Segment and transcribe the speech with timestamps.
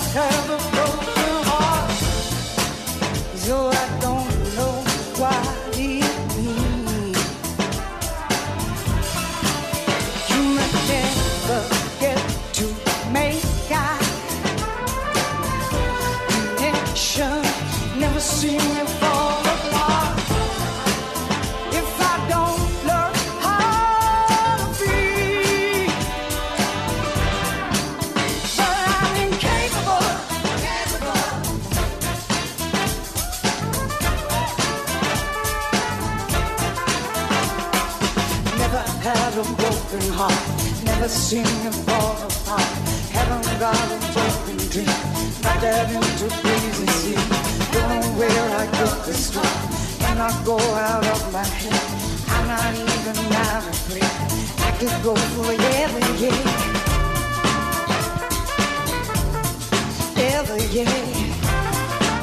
[0.00, 0.79] just have a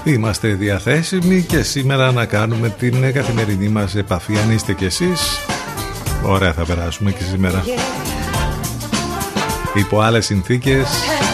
[0.07, 4.37] Είμαστε διαθέσιμοι και σήμερα να κάνουμε την καθημερινή μας επαφή.
[4.37, 5.39] Αν είστε κι εσείς
[6.23, 7.63] Ωραία θα περάσουμε και σήμερα.
[9.73, 10.87] Υπό άλλες συνθήκες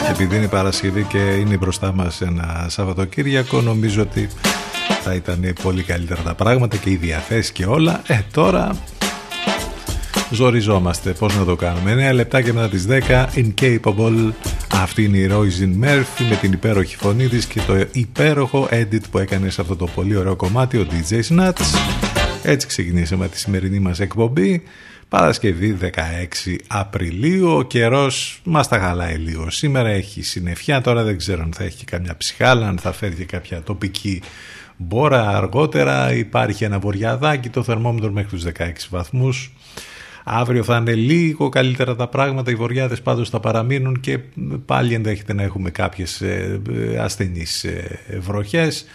[0.10, 4.30] επειδή είναι Παρασκευή και είναι μπροστά μας ένα Σαββατοκύριακο νομίζω ότι
[5.04, 8.02] θα ήταν πολύ καλύτερα τα πράγματα και οι διαθέσεις και όλα.
[8.08, 8.72] Ε τώρα
[10.31, 11.12] ζοριζόμαστε.
[11.12, 14.31] Πώς να το κάνουμε; 9 λεπτά και μετά τις 10 Incapable
[14.74, 19.18] αυτή είναι η Roisin Murphy με την υπέροχη φωνή της και το υπέροχο edit που
[19.18, 21.62] έκανε σε αυτό το πολύ ωραίο κομμάτι ο DJ Snatch.
[22.44, 24.64] Έτσι ξεκινήσαμε τη σημερινή μας εκπομπή
[25.10, 27.50] Παρασκευή 16 Απριλίου.
[27.50, 29.50] Ο καιρός μας τα χαλάει λίγο.
[29.50, 33.25] Σήμερα έχει συννεφιά, τώρα δεν ξέρω αν θα έχει καμιά ψυχάλα, αν θα φέρει και
[33.25, 34.22] κάποια τοπική
[34.78, 36.14] μπόρα αργότερα.
[36.14, 39.52] Υπάρχει ένα βοριαδάκι, το θερμόμετρο μέχρι τους 16 βαθμούς.
[40.24, 44.20] Αύριο θα είναι λίγο καλύτερα τα πράγματα, οι βοριάδες πάντως θα παραμείνουν και
[44.66, 46.62] πάλι ενδέχεται να έχουμε κάποιες ε,
[47.00, 48.86] ασθενείς ε, βροχές.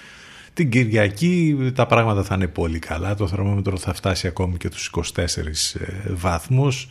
[0.54, 4.90] Την Κυριακή τα πράγματα θα είναι πολύ καλά, το θερμόμετρο θα φτάσει ακόμη και τους
[5.14, 5.52] 24 ε,
[6.08, 6.88] βαθμούς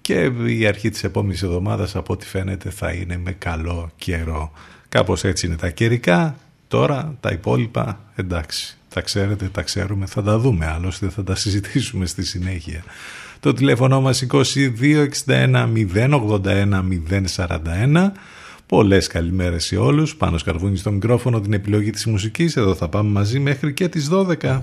[0.00, 4.52] και η αρχή της επόμενης εβδομάδας από ό,τι φαίνεται θα είναι με καλό καιρό.
[4.88, 6.36] Κάπως έτσι είναι τα καιρικά,
[6.68, 12.06] τώρα τα υπόλοιπα εντάξει, τα ξέρετε, τα ξέρουμε, θα τα δούμε άλλωστε, θα τα συζητήσουμε
[12.06, 12.84] στη συνέχεια.
[13.40, 16.82] Το τηλέφωνο μας 2261 081
[17.36, 18.12] 041
[18.66, 20.16] Πολλές καλημέρες σε όλους.
[20.16, 22.56] Πάνω σκαρβούνι στο μικρόφωνο την επιλογή της μουσικής.
[22.56, 24.62] Εδώ θα πάμε μαζί μέχρι και τις 12.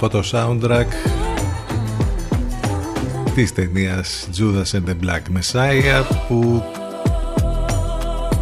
[0.00, 0.86] Από το soundtrack
[3.34, 6.62] της ταινίας Judas and the Black Messiah που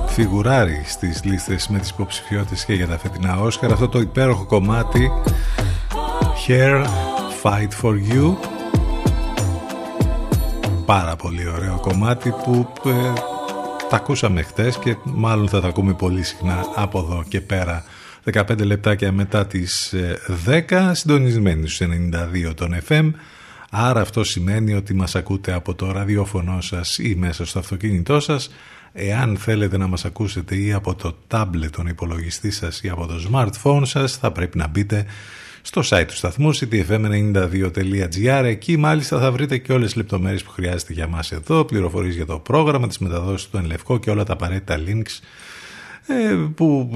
[0.07, 3.73] φιγουράρει στις λίστες με τις υποψηφιότητες και για τα φετινά Όσκαρ.
[3.73, 5.11] Αυτό το υπέροχο κομμάτι
[6.47, 6.87] Hair
[7.43, 8.35] Fight For You.
[10.87, 13.13] Πάρα πολύ ωραίο κομμάτι που ε,
[13.89, 17.85] τα ακούσαμε χτες και μάλλον θα τα ακούμε πολύ συχνά από εδώ και πέρα
[18.33, 19.95] 15 λεπτάκια μετά τις
[20.47, 21.89] 10 ε, συντονισμένοι στους
[22.49, 23.11] 92 των FM
[23.71, 28.51] άρα αυτό σημαίνει ότι μας ακούτε από το ραδιόφωνο σας ή μέσα στο αυτοκίνητό σας.
[28.93, 33.15] Εάν θέλετε να μας ακούσετε ή από το tablet των υπολογιστή σας ή από το
[33.31, 35.07] smartphone σας θα πρέπει να μπείτε
[35.63, 40.93] στο site του σταθμού ctfm92.gr εκεί μάλιστα θα βρείτε και όλες τις λεπτομέρειες που χρειάζεται
[40.93, 44.79] για μας εδώ πληροφορίες για το πρόγραμμα, τις μεταδόσεις του Ενλευκό και όλα τα απαραίτητα
[44.87, 45.46] links ε,
[46.55, 46.91] που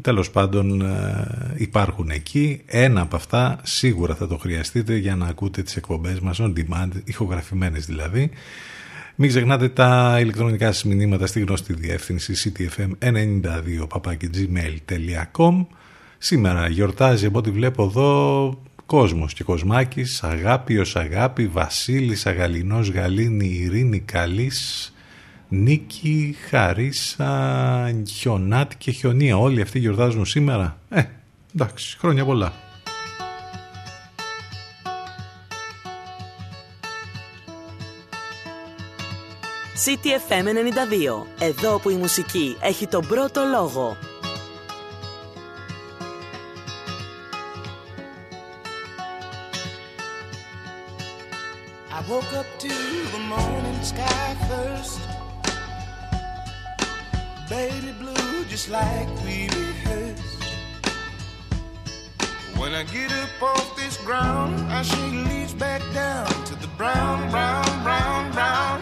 [0.00, 2.62] τέλος πάντων ε, υπάρχουν εκεί.
[2.66, 6.90] Ένα από αυτά σίγουρα θα το χρειαστείτε για να ακούτε τις εκπομπές μας on demand,
[7.04, 8.30] ηχογραφημένες δηλαδή.
[9.14, 13.86] Μην ξεχνάτε τα ηλεκτρονικά σας μηνύματα στη γνωστή διεύθυνση ctfm92
[16.18, 24.00] Σήμερα γιορτάζει από ό,τι βλέπω εδώ κόσμος και κοσμάκης, αγάπη αγάπη, Βασίλης, Αγαλινός, Γαλήνη, Ειρήνη,
[24.00, 24.92] Καλής,
[25.52, 29.38] Νίκη, Χαρίσα, Χιονάτη και Χιονία.
[29.38, 30.78] Όλοι αυτοί γιορτάζουν σήμερα.
[30.88, 31.02] Ε,
[31.54, 32.52] εντάξει, χρόνια πολλά.
[39.84, 41.26] CTFM 92.
[41.40, 43.96] Εδώ που η μουσική έχει τον πρώτο λόγο.
[51.96, 52.68] I woke up to
[53.14, 54.99] the morning sky first.
[57.50, 60.44] Baby blue just like we rehearsed.
[62.56, 67.28] When I get up off this ground, I shake leaves back down to the brown,
[67.32, 68.80] brown, brown, brown,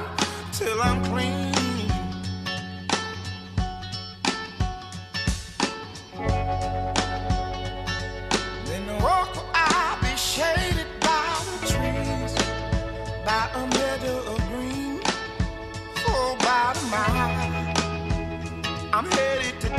[0.52, 1.54] till I'm clean.
[8.66, 12.34] Then walk, oh, I'll be shaded by the trees,
[13.24, 13.87] by a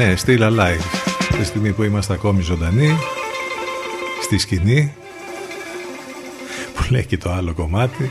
[0.00, 0.82] Ναι, still alive.
[1.38, 2.96] Τη στιγμή που είμαστε ακόμη ζωντανοί,
[4.22, 4.92] στη σκηνή,
[6.74, 8.10] που λέει και το άλλο κομμάτι.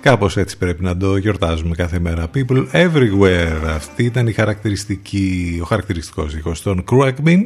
[0.00, 2.30] Κάπως έτσι πρέπει να το γιορτάζουμε κάθε μέρα.
[2.34, 3.66] People everywhere.
[3.66, 7.40] Αυτή ήταν η χαρακτηριστική, ο χαρακτηριστικός ήχος των Cruagmin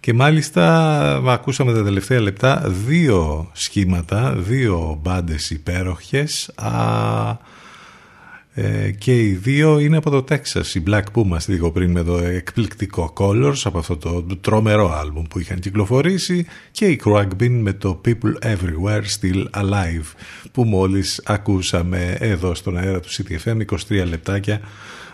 [0.00, 6.50] και μάλιστα ακούσαμε τα τελευταία λεπτά δύο σχήματα, δύο μπάντες υπέροχες.
[6.54, 6.72] Α,
[8.58, 12.18] ε, και οι δύο είναι από το Texas, η Black Pumas λίγο πριν με το
[12.18, 18.00] εκπληκτικό Colors από αυτό το τρομερό άλμπουμ που είχαν κυκλοφορήσει και η Cragbin με το
[18.04, 20.04] People Everywhere Still Alive
[20.52, 23.56] που μόλις ακούσαμε εδώ στον αέρα του CTFM
[23.88, 24.60] 23 λεπτάκια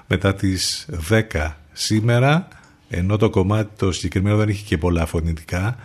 [0.06, 2.48] μετά τις 10 σήμερα
[2.88, 5.76] ενώ το κομμάτι το συγκεκριμένο δεν έχει και πολλά φωνητικά.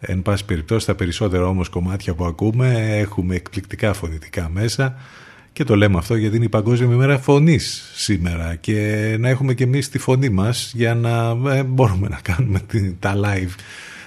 [0.00, 4.96] Εν πάση περιπτώσει τα περισσότερα όμως κομμάτια που ακούμε έχουμε εκπληκτικά φωνητικά μέσα
[5.52, 9.64] και το λέμε αυτό γιατί είναι η Παγκόσμια ημέρα φωνής σήμερα και να έχουμε και
[9.64, 12.60] εμείς τη φωνή μας για να ε, μπορούμε να κάνουμε
[12.98, 13.54] τα live,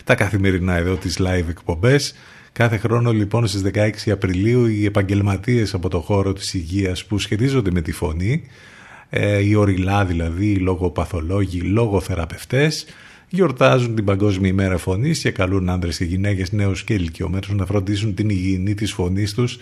[0.03, 2.15] τα καθημερινά εδώ τις live εκπομπές.
[2.51, 7.71] Κάθε χρόνο λοιπόν στις 16 Απριλίου οι επαγγελματίες από το χώρο της υγείας που σχετίζονται
[7.71, 8.43] με τη φωνή,
[9.09, 12.85] ε, οι οριλά δηλαδή, οι λογοπαθολόγοι, οι λογοθεραπευτές,
[13.29, 18.13] γιορτάζουν την Παγκόσμια ημέρα φωνής και καλούν άντρες και γυναίκες, νέους και ηλικιωμένους να φροντίσουν
[18.13, 19.57] την υγιεινή της φωνής τους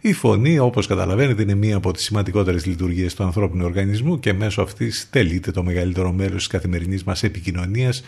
[0.00, 4.62] η φωνή, όπως καταλαβαίνετε, είναι μία από τις σημαντικότερες λειτουργίες του ανθρώπινου οργανισμού και μέσω
[4.62, 8.04] αυτής τελείται το μεγαλύτερο μέρος της καθημερινής μας επικοινωνίας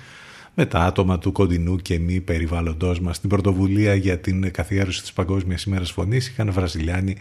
[0.55, 3.20] με τα άτομα του κοντινού και μη περιβάλλοντός μας.
[3.20, 7.16] Την πρωτοβουλία για την καθιέρωση της Παγκόσμιας ημέρας φωνής είχαν Βραζιλιάνοι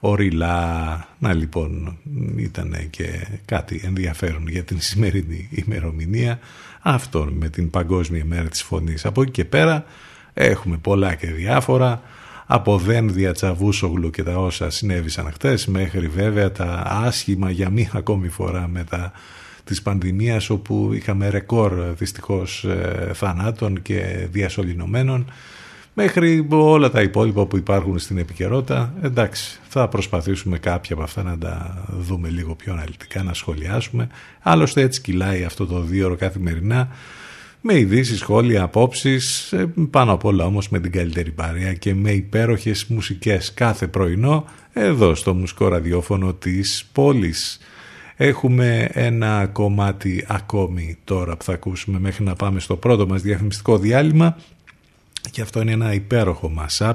[0.00, 1.08] οριλά.
[1.18, 1.98] Να λοιπόν,
[2.36, 6.38] ήταν και κάτι ενδιαφέρον για την σημερινή ημερομηνία.
[6.80, 9.04] Αυτό με την Παγκόσμια ημέρα της φωνής.
[9.04, 9.84] Από εκεί και πέρα
[10.34, 12.02] έχουμε πολλά και διάφορα
[12.46, 18.28] από Δένδια Τσαβούσογλου και τα όσα συνέβησαν χτες μέχρι βέβαια τα άσχημα για μία ακόμη
[18.28, 19.12] φορά μετά
[19.64, 25.30] της πανδημίας όπου είχαμε ρεκόρ δυστυχώς ε, θανάτων και διασωληνωμένων
[25.94, 28.94] μέχρι όλα τα υπόλοιπα που υπάρχουν στην επικαιρότητα.
[29.02, 34.08] Εντάξει θα προσπαθήσουμε κάποια από αυτά να τα δούμε λίγο πιο αναλυτικά να σχολιάσουμε.
[34.42, 36.88] Άλλωστε έτσι κυλάει αυτό το δύο ώρο καθημερινά
[37.64, 42.10] με ειδήσεις, σχόλια, απόψεις, ε, πάνω απ' όλα όμως με την καλύτερη παρέα και με
[42.10, 47.58] υπέροχες μουσικές κάθε πρωινό εδώ στο μουσικό ραδιόφωνο της πόλης.
[48.16, 53.78] Έχουμε ένα κομμάτι ακόμη τώρα που θα ακούσουμε μέχρι να πάμε στο πρώτο μας διαφημιστικό
[53.78, 54.36] διάλειμμα
[55.30, 56.94] και αυτό είναι ένα υπέροχο mashup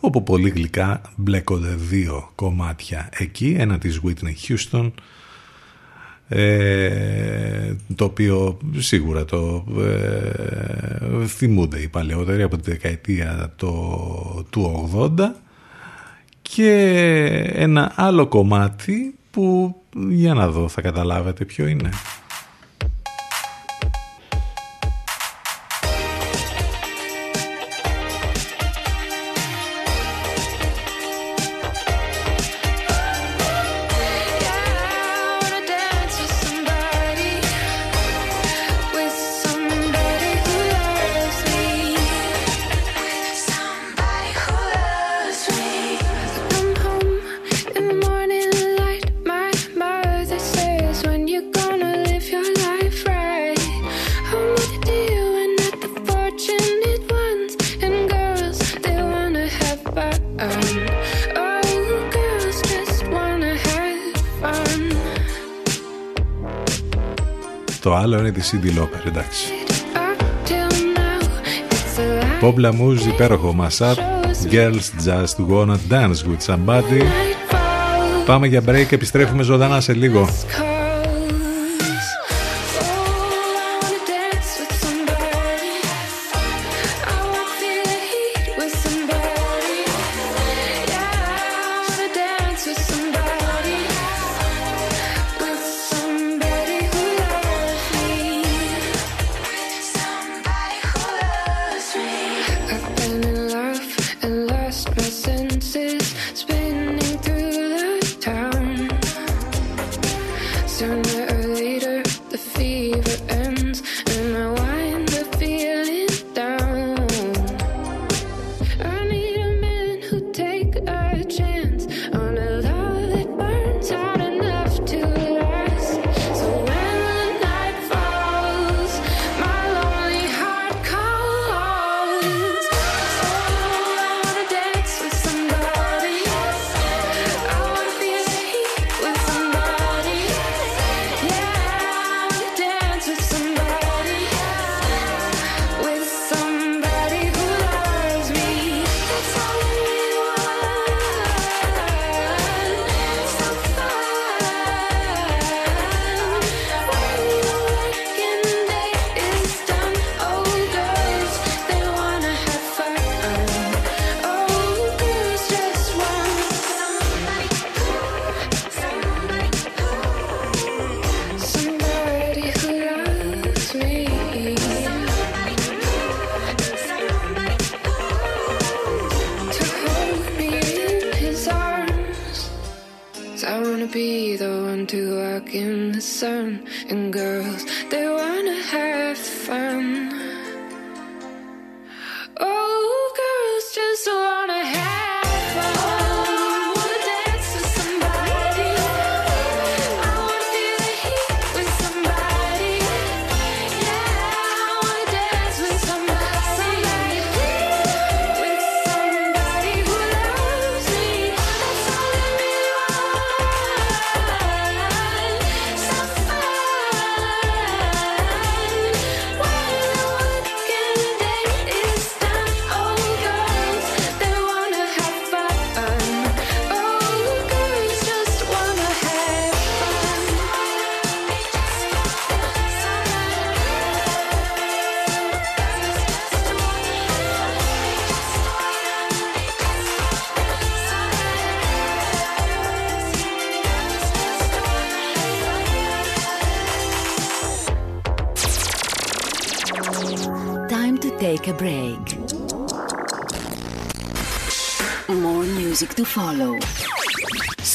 [0.00, 4.90] όπου πολύ γλυκά μπλέκονται δύο κομμάτια εκεί, ένα της Whitney Houston
[6.28, 15.28] ε, το οποίο σίγουρα το ε, θυμούνται οι παλαιότεροι από τη δεκαετία το, του 80
[16.42, 16.72] και
[17.54, 19.76] ένα άλλο κομμάτι που
[20.08, 21.88] για να δω θα καταλάβετε ποιο είναι.
[68.14, 69.52] Άλλο είναι τη Cindy Lauper, εντάξει.
[72.40, 73.98] Bob Lamoose, υπέροχο μασάτ.
[74.50, 77.02] Girls just wanna dance with somebody.
[78.26, 80.28] Πάμε για break, επιστρέφουμε ζωντανά σε λίγο.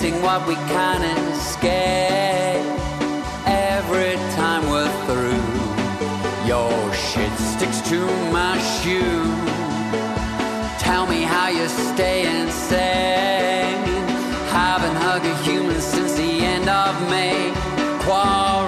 [0.00, 2.64] chasing what we can't escape.
[3.46, 8.00] Every time we're through, your shit sticks to
[8.32, 9.24] my shoe.
[10.78, 13.84] Tell me how you stay insane.
[14.48, 17.52] Haven't hugged a human since the end of May.
[18.02, 18.59] Qual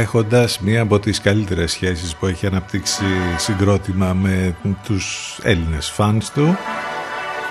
[0.00, 3.04] έχοντας μία από τις καλύτερες σχέσεις που έχει αναπτύξει
[3.36, 6.56] συγκρότημα με τους Έλληνες φανς του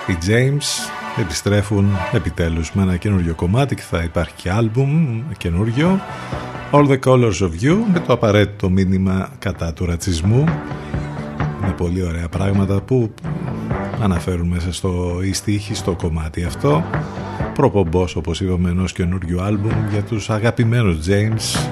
[0.07, 6.01] οι James επιστρέφουν επιτέλους με ένα καινούριο κομμάτι και θα υπάρχει και άλμπουμ καινούριο
[6.71, 10.43] All the Colors of You με το απαραίτητο μήνυμα κατά του ρατσισμού.
[11.61, 13.13] Με πολύ ωραία πράγματα που
[14.01, 16.83] αναφέρουν μέσα στο ιστίχη στο κομμάτι αυτό.
[17.53, 21.69] Προπομπός όπως είπαμε ενός καινούριου άλμπουμ για τους αγαπημένους James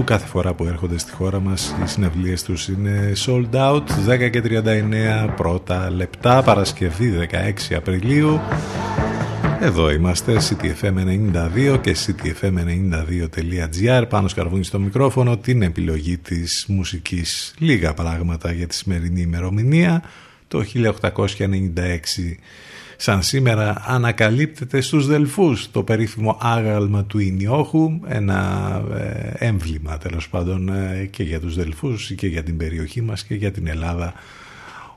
[0.00, 3.82] που κάθε φορά που έρχονται στη χώρα μας οι συναυλίες τους είναι sold out.
[4.08, 8.40] 10 και 39 πρώτα λεπτά Παρασκευή 16 Απριλίου.
[9.60, 17.54] Εδώ είμαστε ctfm92 και ctfm92.gr πάνω σκαρβούνι στο μικρόφωνο την επιλογή της μουσικής.
[17.58, 20.02] Λίγα πράγματα για τη σημερινή ημερομηνία.
[20.48, 20.96] Το 1896
[23.02, 30.68] σαν σήμερα ανακαλύπτεται στους Δελφούς το περίφημο άγαλμα του Ινιόχου, ένα ε, έμβλημα τέλος πάντων
[30.68, 34.12] ε, και για τους Δελφούς και για την περιοχή μας και για την Ελλάδα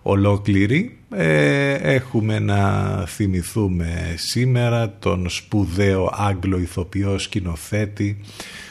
[0.02, 0.98] ολόκληρη.
[1.16, 8.20] Ε, έχουμε να θυμηθούμε σήμερα τον σπουδαίο Άγγλο ηθοποιό σκηνοθέτη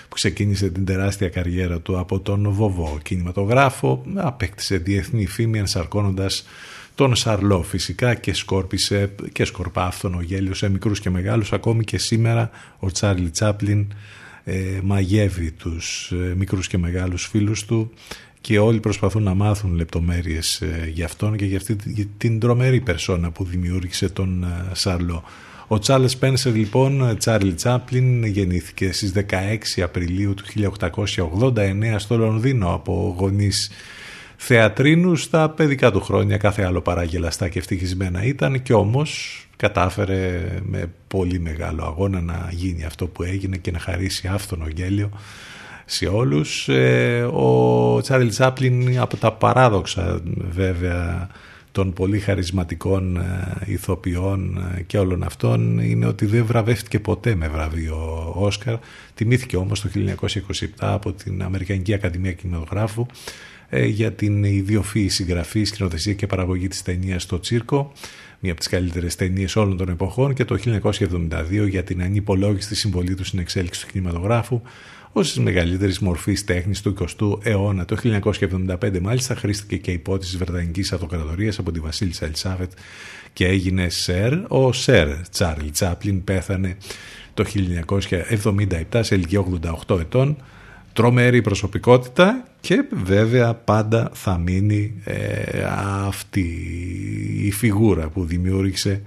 [0.08, 6.44] που ξεκίνησε την τεράστια καριέρα του από τον Βοβό κινηματογράφο, απέκτησε διεθνή φήμη ενσαρκώνοντας
[6.94, 11.84] τον Σαρλό φυσικά και σκόρπισε και σκορπά αυτόν ο γέλιο σε μικρούς και μεγάλους ακόμη
[11.84, 13.92] και σήμερα ο Τσάρλι Τσάπλιν
[14.44, 17.92] ε, μαγεύει τους ε, μικρούς και μεγάλους φίλους του
[18.40, 21.76] και όλοι προσπαθούν να μάθουν λεπτομέρειες ε, για αυτόν και για αυτή
[22.18, 25.24] την τρομερή περσόνα που δημιούργησε τον ε, Σαρλό.
[25.66, 29.12] Ο Τσάρλς Πένσερ λοιπόν, Τσάρλι Τσάπλιν, γεννήθηκε στις
[29.76, 30.44] 16 Απριλίου του
[31.54, 33.70] 1889 στο Λονδίνο από γονείς
[34.44, 40.92] θεατρίνους στα παιδικά του χρόνια κάθε άλλο παράγελαστά και ευτυχισμένα ήταν και όμως κατάφερε με
[41.08, 45.10] πολύ μεγάλο αγώνα να γίνει αυτό που έγινε και να χαρίσει άφθονο γέλιο
[45.84, 46.68] σε όλους.
[46.68, 51.28] Ε, ο Τσάρλ Τσάπλιν από τα παράδοξα βέβαια
[51.72, 53.22] των πολύ χαρισματικών ε,
[53.66, 58.76] ηθοποιών ε, και όλων αυτών είναι ότι δεν βραβεύτηκε ποτέ με βραβείο Όσκαρ.
[59.14, 63.06] Τιμήθηκε όμως το 1927 από την Αμερικανική Ακαδημία Κινηματογράφου
[63.86, 67.92] για την ιδιοφύη γραφή, σκηνοθεσία και παραγωγή της ταινίας στο Τσίρκο
[68.42, 70.58] μία από τις καλύτερες ταινίες όλων των εποχών και το
[70.90, 74.60] 1972 για την ανυπολόγιστη συμβολή του στην εξέλιξη του κινηματογράφου
[75.12, 77.84] ω τη μεγαλύτερης μορφής τέχνης του 20ου αιώνα.
[77.84, 82.72] Το 1975 μάλιστα χρήστηκε και υπότη της Βρετανικής Αυτοκρατορίας από τη Βασίλισσα Ελισάβετ
[83.32, 84.32] και έγινε Σερ.
[84.48, 86.76] Ο Σερ Τσάρλι Τσάπλιν πέθανε
[87.34, 87.44] το
[88.90, 89.44] 1977 σε ηλικία
[89.88, 90.36] 88 ετών.
[90.92, 95.64] Τρομερή προσωπικότητα και βέβαια πάντα θα μείνει ε,
[96.06, 96.46] αυτή
[97.44, 99.02] η φιγούρα που δημιούργησε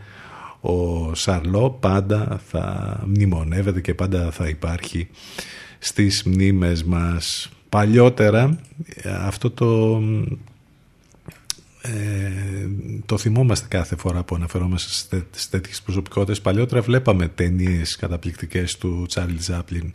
[0.62, 5.08] ο Σαρλό πάντα θα μνημονεύεται και πάντα θα υπάρχει
[5.86, 7.50] στις μνήμες μας.
[7.70, 8.60] Παλιότερα
[9.04, 10.02] αυτό το,
[11.82, 11.92] ε,
[13.06, 16.42] το θυμόμαστε κάθε φορά που αναφερόμαστε σε τέτοιες προσωπικότητες.
[16.42, 19.92] Παλιότερα βλέπαμε ταινίες καταπληκτικές του Τσάρλι Ζάπλιν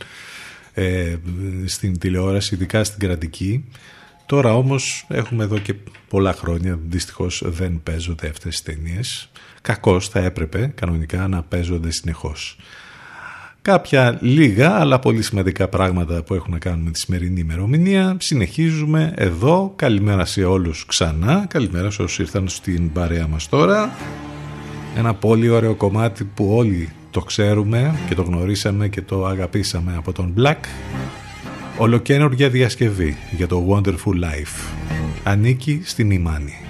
[0.75, 1.17] ε,
[1.65, 3.65] στην τηλεόραση, ειδικά στην κρατική.
[4.27, 5.75] Τώρα όμως έχουμε εδώ και
[6.09, 9.31] πολλά χρόνια, δυστυχώς δεν παίζονται αυτές τις ταινίες.
[9.63, 12.59] Κακώς θα έπρεπε κανονικά να παίζονται συνεχώς.
[13.63, 18.17] Κάποια λίγα αλλά πολύ σημαντικά πράγματα που έχουν να κάνουν με τη σημερινή ημερομηνία.
[18.21, 19.73] Συνεχίζουμε εδώ.
[19.77, 21.47] Καλημέρα σε όλους ξανά.
[21.49, 23.91] Καλημέρα σε όσους ήρθαν στην παρέα μας τώρα.
[24.97, 30.13] Ένα πολύ ωραίο κομμάτι που όλοι το ξέρουμε και το γνωρίσαμε και το αγαπήσαμε από
[30.13, 30.61] τον Black.
[31.79, 34.73] Ολοκένουργια διασκευή για το Wonderful Life.
[35.25, 36.70] Ανήκει στην Ιμάνη.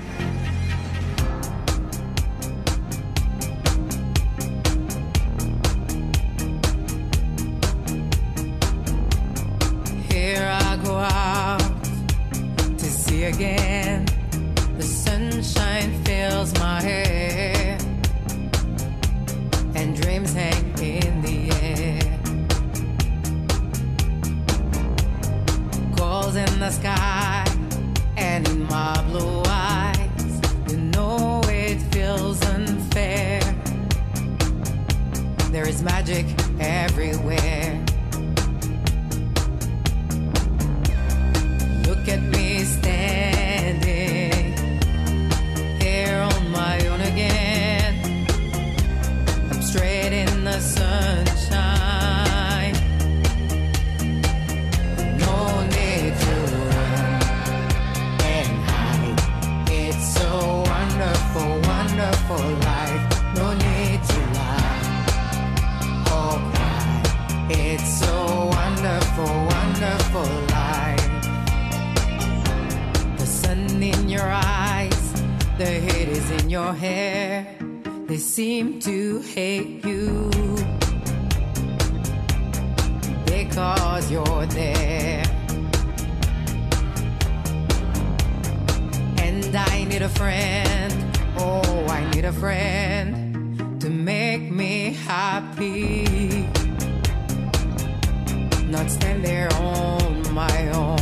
[98.81, 101.00] cannot stand there on my own.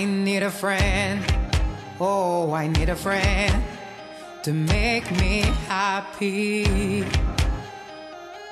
[0.00, 1.22] I need a friend.
[2.00, 3.62] Oh, I need a friend
[4.44, 7.04] to make me happy.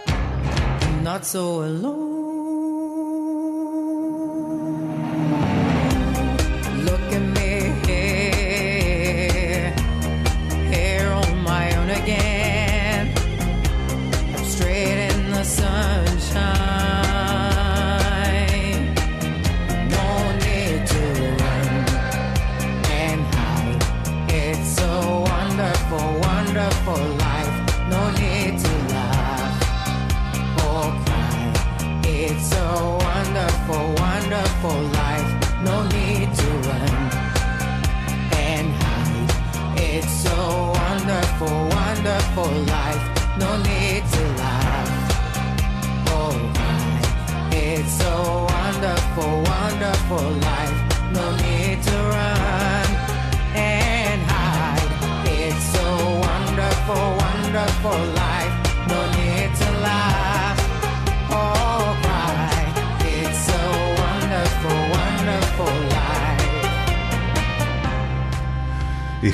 [0.06, 2.07] I'm Not so alone.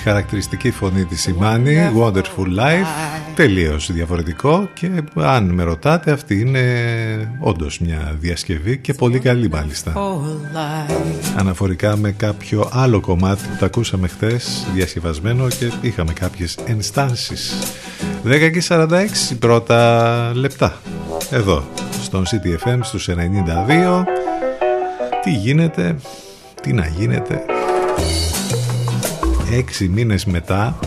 [0.05, 2.86] Χαρακτηριστική φωνή της Σιμάνη Wonderful Life
[3.34, 9.92] τελείως διαφορετικό και αν με ρωτάτε αυτή είναι όντως μια διασκευή και πολύ καλή μάλιστα.
[11.36, 17.55] Αναφορικά με κάποιο άλλο κομμάτι που τα ακούσαμε χθες διασκευασμένο και είχαμε κάποιες ενστάσεις.
[18.24, 18.86] 10 και 46
[19.38, 20.78] πρώτα λεπτά.
[21.30, 21.64] Εδώ
[22.02, 24.05] στον CTFM στους 92
[25.22, 25.96] τι γίνεται
[26.61, 27.44] τι να γίνεται
[29.57, 30.78] έξι μήνες μετά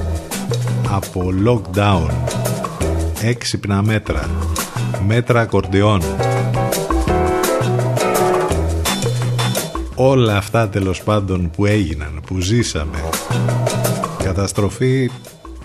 [0.91, 2.09] από lockdown.
[3.21, 4.29] Έξυπνα μέτρα.
[5.07, 6.01] Μέτρα ακορντιών
[9.95, 13.03] όλα αυτά τέλος πάντων που έγιναν που ζήσαμε.
[14.23, 15.09] Καταστροφή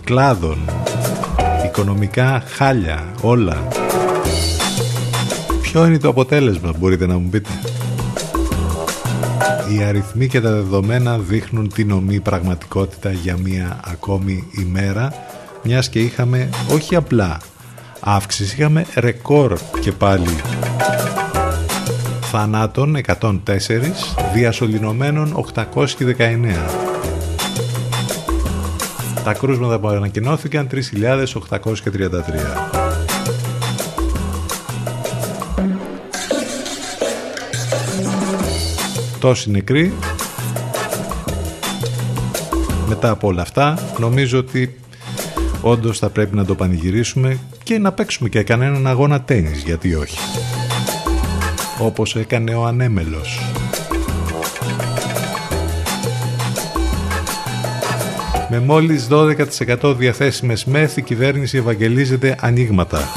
[0.05, 0.59] κλάδων.
[1.65, 3.69] Οικονομικά χάλια όλα.
[5.63, 7.49] Ποιο είναι το αποτέλεσμα μπορείτε να μου πείτε;
[9.75, 15.13] Οι αριθμοί και τα δεδομένα δείχνουν την ομή πραγματικότητα για μία ακόμη ημέρα
[15.63, 17.41] μιας και είχαμε όχι απλά
[18.01, 20.29] αύξηση, είχαμε ρεκόρ και πάλι
[22.33, 23.37] θανάτων 104,
[24.35, 25.67] διασωληνωμένων 819.
[29.25, 32.82] Τα κρούσματα που ανακοινώθηκαν 3.833.
[39.23, 39.93] τόσοι νεκροί
[42.89, 44.75] μετά από όλα αυτά νομίζω ότι
[45.61, 50.19] όντως θα πρέπει να το πανηγυρίσουμε και να παίξουμε και κανέναν αγώνα τένις γιατί όχι.
[51.79, 53.41] Όπως έκανε ο Ανέμελος.
[58.51, 63.09] Με μόλις 12% διαθέσιμες μεθ η κυβέρνηση ευαγγελίζεται ανοίγματα.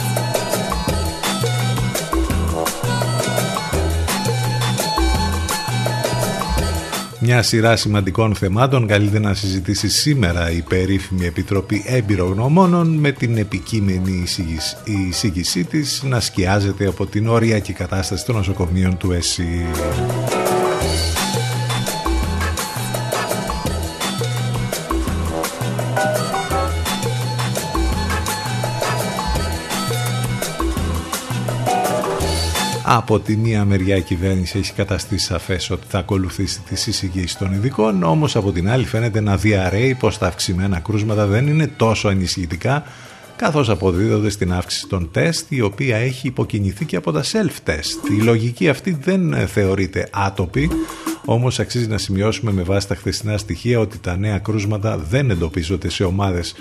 [7.28, 14.24] Μια σειρά σημαντικών θεμάτων καλείται να συζητήσει σήμερα η περίφημη Επιτροπή Εμπειρογνωμόνων με την επικείμενη
[15.10, 19.66] εισήγησή της να σκιάζεται από την οριακή κατάσταση των νοσοκομείων του ΕΣΥ.
[32.88, 37.54] Από τη μία μεριά η κυβέρνηση έχει καταστήσει σαφές ότι θα ακολουθήσει τις εισηγήσεις των
[37.54, 42.08] ειδικών, όμως από την άλλη φαίνεται να διαρρέει πως τα αυξημένα κρούσματα δεν είναι τόσο
[42.08, 42.84] ανησυχητικά
[43.36, 48.10] καθώς αποδίδονται στην αύξηση των τεστ η οποία έχει υποκινηθεί και από τα self-test.
[48.20, 50.70] Η λογική αυτή δεν θεωρείται άτοπη,
[51.26, 55.90] όμως αξίζει να σημειώσουμε με βάση τα χθεσινά στοιχεία ότι τα νέα κρούσματα δεν εντοπίζονται
[55.90, 56.56] σε ομάδες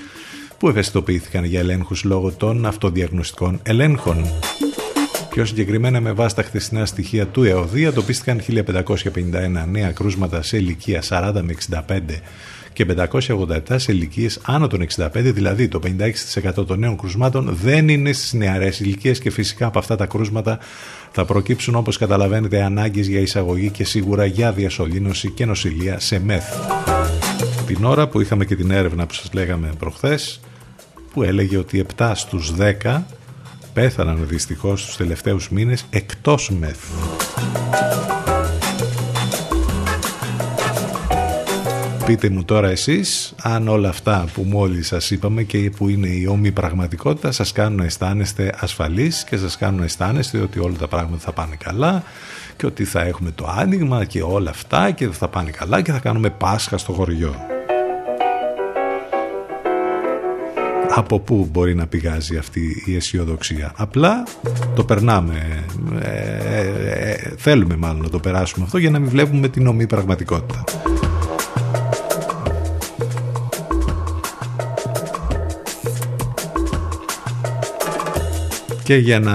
[0.59, 4.25] που ευαισθητοποιήθηκαν για ελέγχους λόγω των αυτοδιαγνωστικών ελέγχων.
[5.35, 11.03] Πιο συγκεκριμένα με βάση τα χθεσινά στοιχεία του ΕΟΔΗ εντοπίστηκαν 1551 νέα κρούσματα σε ηλικία
[11.09, 11.55] 40 με
[11.89, 12.01] 65
[12.72, 15.80] και 587 σε ηλικίες άνω των 65, δηλαδή το
[16.59, 20.59] 56% των νέων κρουσμάτων δεν είναι στις νεαρές ηλικίες και φυσικά από αυτά τα κρούσματα
[21.11, 26.45] θα προκύψουν όπως καταλαβαίνετε ανάγκες για εισαγωγή και σίγουρα για διασωλήνωση και νοσηλεία σε μεθ.
[27.66, 30.41] Την ώρα που είχαμε και την έρευνα που σας λέγαμε προχθές
[31.12, 33.03] που έλεγε ότι 7 στους 10
[33.75, 36.79] πέθαναν δυστυχώς τους τελευταίους μήνες εκτός μεθ.
[42.07, 46.27] Πείτε μου τώρα εσείς αν όλα αυτά που μόλις σας είπαμε και που είναι η
[46.27, 50.89] όμοια πραγματικότητα σας κάνουν να αισθάνεστε ασφαλείς και σας κάνουν να αισθάνεστε ότι όλα τα
[50.89, 52.03] πράγματα θα πάνε καλά
[52.57, 55.99] και ότι θα έχουμε το άνοιγμα και όλα αυτά και θα πάνε καλά και θα
[55.99, 57.35] κάνουμε Πάσχα στο χωριό.
[60.97, 64.26] Από πού μπορεί να πηγάζει αυτή η αισιοδοξία; Απλά
[64.74, 65.64] το περνάμε,
[66.01, 66.09] ε,
[66.59, 70.64] ε, ε, θέλουμε μάλλον να το περάσουμε αυτό για να μην βλέπουμε την ομή πραγματικότητα.
[78.82, 79.34] Και για να,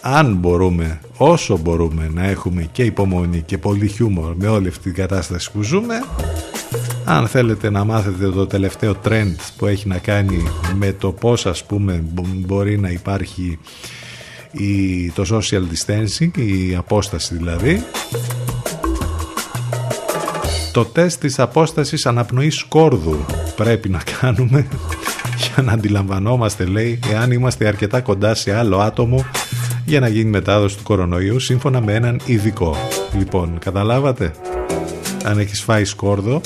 [0.00, 4.94] αν μπορούμε, όσο μπορούμε να έχουμε και υπομονή και πολύ χιούμορ με όλη αυτή την
[4.94, 5.94] κατάσταση που ζούμε,
[7.04, 10.42] αν θέλετε να μάθετε το τελευταίο trend που έχει να κάνει
[10.76, 13.58] με το πώς ας πούμε μπορεί να υπάρχει
[14.52, 17.84] η, το social distancing, η απόσταση δηλαδή,
[20.72, 23.24] το τεστ της απόστασης αναπνοής κόρδου
[23.56, 24.66] πρέπει να κάνουμε
[25.54, 29.24] για να αντιλαμβανόμαστε λέει εάν είμαστε αρκετά κοντά σε άλλο άτομο
[29.84, 32.76] για να γίνει μετάδοση του κορονοϊού σύμφωνα με έναν ειδικό.
[33.18, 34.32] Λοιπόν, καταλάβατε;
[35.24, 36.40] Αν έχεις φάει σκόρδο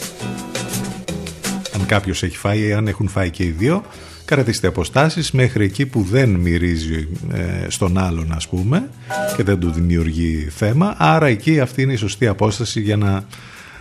[1.74, 3.82] αν κάποιος έχει φάει αν έχουν φάει και οι δύο
[4.24, 8.88] κρατήστε αποστάσεις μέχρι εκεί που δεν μυρίζει ε, στον άλλον ας πούμε
[9.36, 13.24] και δεν του δημιουργεί θέμα άρα εκεί αυτή είναι η σωστή απόσταση για να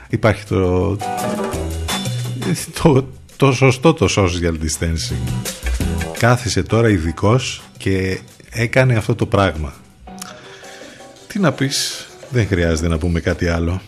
[0.09, 0.97] υπάρχει το,
[2.81, 5.43] το, το σωστό το social distancing.
[6.17, 8.19] Κάθισε τώρα ειδικός και
[8.49, 9.73] έκανε αυτό το πράγμα.
[11.27, 13.81] Τι να πεις, δεν χρειάζεται να πούμε κάτι άλλο.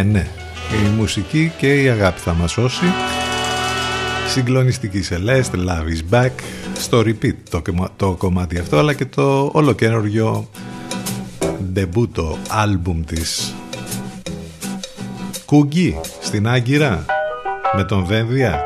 [0.00, 0.26] Ε, ναι.
[0.84, 2.84] Η μουσική και η αγάπη θα μας σώσει.
[4.28, 6.30] Συγκλονιστική Celeste, Love is Back.
[6.78, 7.62] Στο repeat το,
[7.96, 10.48] το κομμάτι αυτό, αλλά και το ολοκένουργιο
[11.72, 13.54] ντεμπούτο άλμπουμ της
[15.44, 17.04] Κούγκη στην Άγκυρα
[17.76, 18.62] με τον Δένδια.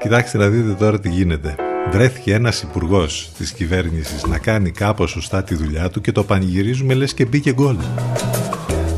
[0.00, 1.54] Κοιτάξτε να δείτε τώρα τι γίνεται.
[1.90, 6.94] Βρέθηκε ένας υπουργός της κυβέρνησης να κάνει κάπως σωστά τη δουλειά του και το πανηγυρίζουμε
[6.94, 7.76] λες και μπήκε γκολ.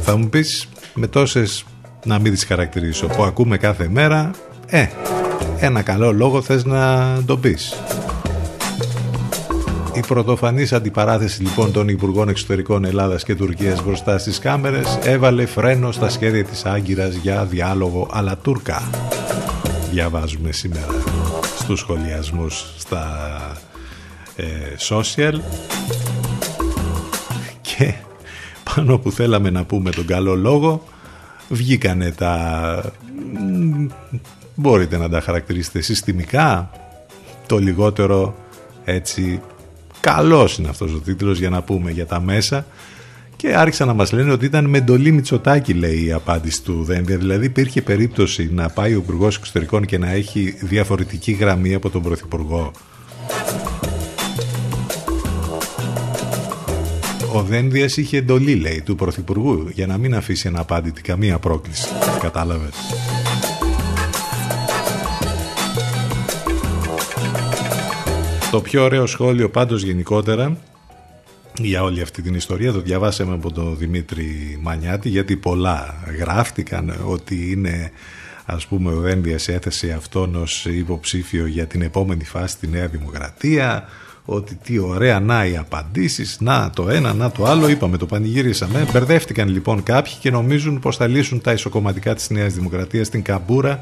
[0.03, 1.65] Θα μου πεις με τόσες
[2.05, 4.31] να μην τις χαρακτηρίσω που ακούμε κάθε μέρα
[4.67, 4.87] ε,
[5.61, 7.75] ένα καλό λόγο θες να το πεις
[9.93, 15.93] η πρωτοφανής αντιπαράθεση λοιπόν των Υπουργών Εξωτερικών Ελλάδας και Τουρκίας μπροστά στις κάμερες έβαλε φρένο
[15.93, 18.91] στα σχέδια της Άγκυρας για διάλογο αλλά Τούρκα.
[19.91, 20.95] Διαβάζουμε σήμερα
[21.59, 23.07] στους σχολιασμούς στα
[24.37, 24.45] ε,
[24.79, 25.41] social
[27.61, 27.95] και
[28.75, 30.85] πάνω που θέλαμε να πούμε τον καλό λόγο
[31.49, 32.93] βγήκανε τα
[34.55, 36.71] μπορείτε να τα χαρακτηρίσετε συστημικά
[37.47, 38.35] το λιγότερο
[38.85, 39.41] έτσι
[40.01, 42.67] καλός είναι αυτός ο τίτλος για να πούμε για τα μέσα.
[43.37, 47.17] Και άρχισαν να μας λένε ότι ήταν με εντολή Μητσοτάκη λέει η απάντηση του Δένδια
[47.17, 52.03] δηλαδή υπήρχε περίπτωση να πάει ο υπουργός Εξωτερικών και να έχει διαφορετική γραμμή από τον
[52.03, 52.73] Πρωθυπουργό
[57.33, 61.89] ο Δένδιας είχε εντολή λέει του Πρωθυπουργού για να μην αφήσει αναπάντητη καμία πρόκληση.
[62.21, 62.75] Κατάλαβες.
[68.51, 70.57] Το πιο ωραίο σχόλιο πάντως γενικότερα
[71.59, 77.51] για όλη αυτή την ιστορία το διαβάσαμε από τον Δημήτρη Μανιάτη γιατί πολλά γράφτηκαν ότι
[77.51, 77.91] είναι
[78.45, 83.89] ας πούμε ο Δένδιας έθεσε αυτόν ως υποψήφιο για την επόμενη φάση στη Νέα Δημοκρατία
[84.33, 88.87] ότι τι ωραία να οι απαντήσεις να το ένα να το άλλο είπαμε το πανηγύρισαμε
[88.93, 93.79] μπερδεύτηκαν λοιπόν κάποιοι και νομίζουν πως θα λύσουν τα ισοκομματικά της Νέας Δημοκρατίας στην Καμπούρα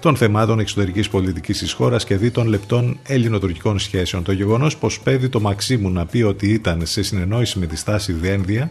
[0.00, 4.22] των θεμάτων εξωτερικής πολιτικής της χώρας και δι των λεπτών ελληνοτουρκικών σχέσεων.
[4.22, 8.12] Το γεγονός πως πέδει το Μαξίμου να πει ότι ήταν σε συνεννόηση με τη στάση
[8.12, 8.70] Διένδια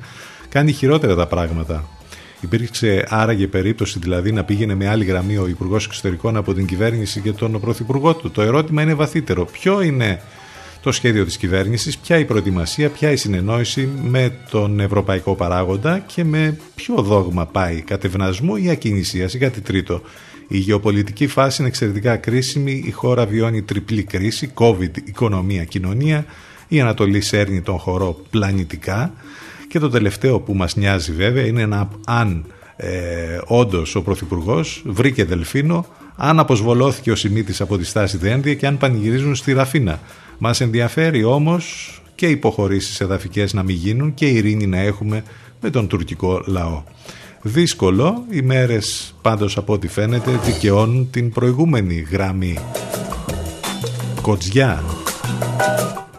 [0.50, 1.88] κάνει χειρότερα τα πράγματα.
[2.42, 7.20] Υπήρξε άραγε περίπτωση δηλαδή να πήγαινε με άλλη γραμμή ο Υπουργός Εξωτερικών από την κυβέρνηση
[7.20, 8.32] και τον Πρωθυπουργό του.
[8.32, 9.46] Το ερώτημα είναι βαθύτερο.
[9.46, 10.22] Ποιο είναι
[10.84, 16.24] το σχέδιο της κυβέρνησης, ποια η προετοιμασία, ποια η συνεννόηση με τον ευρωπαϊκό παράγοντα και
[16.24, 20.02] με ποιο δόγμα πάει κατευνασμού ή ακινησίας ή κάτι τρίτο.
[20.48, 22.84] Η γεωπολιτική φάση είναι εξαιρετικά κρίσιμη.
[22.86, 26.26] Η χώρα βιώνει τριπλή κρίση, COVID, οικονομία, κοινωνία.
[26.68, 29.14] Η Ανατολή σέρνει τον χορό πλανητικά.
[29.68, 32.90] Και το τελευταίο που μας νοιάζει βέβαια είναι να, αν ε,
[33.46, 38.78] όντως ο Πρωθυπουργός βρήκε δελφίνο, αν αποσβολώθηκε ο Σιμίτης από τη στάση Δένδια και αν
[38.78, 40.00] πανηγυρίζουν στη Ραφίνα.
[40.46, 45.24] Μας ενδιαφέρει όμως και υποχωρήσεις εδαφικές να μην γίνουν και ειρήνη να έχουμε
[45.62, 46.84] με τον τουρκικό λαό
[47.42, 48.24] δύσκολο.
[48.30, 52.58] Οι μέρες πάντως από ό,τι φαίνεται δικαιώνουν την προηγούμενη γραμμή
[54.22, 54.84] κοτζιά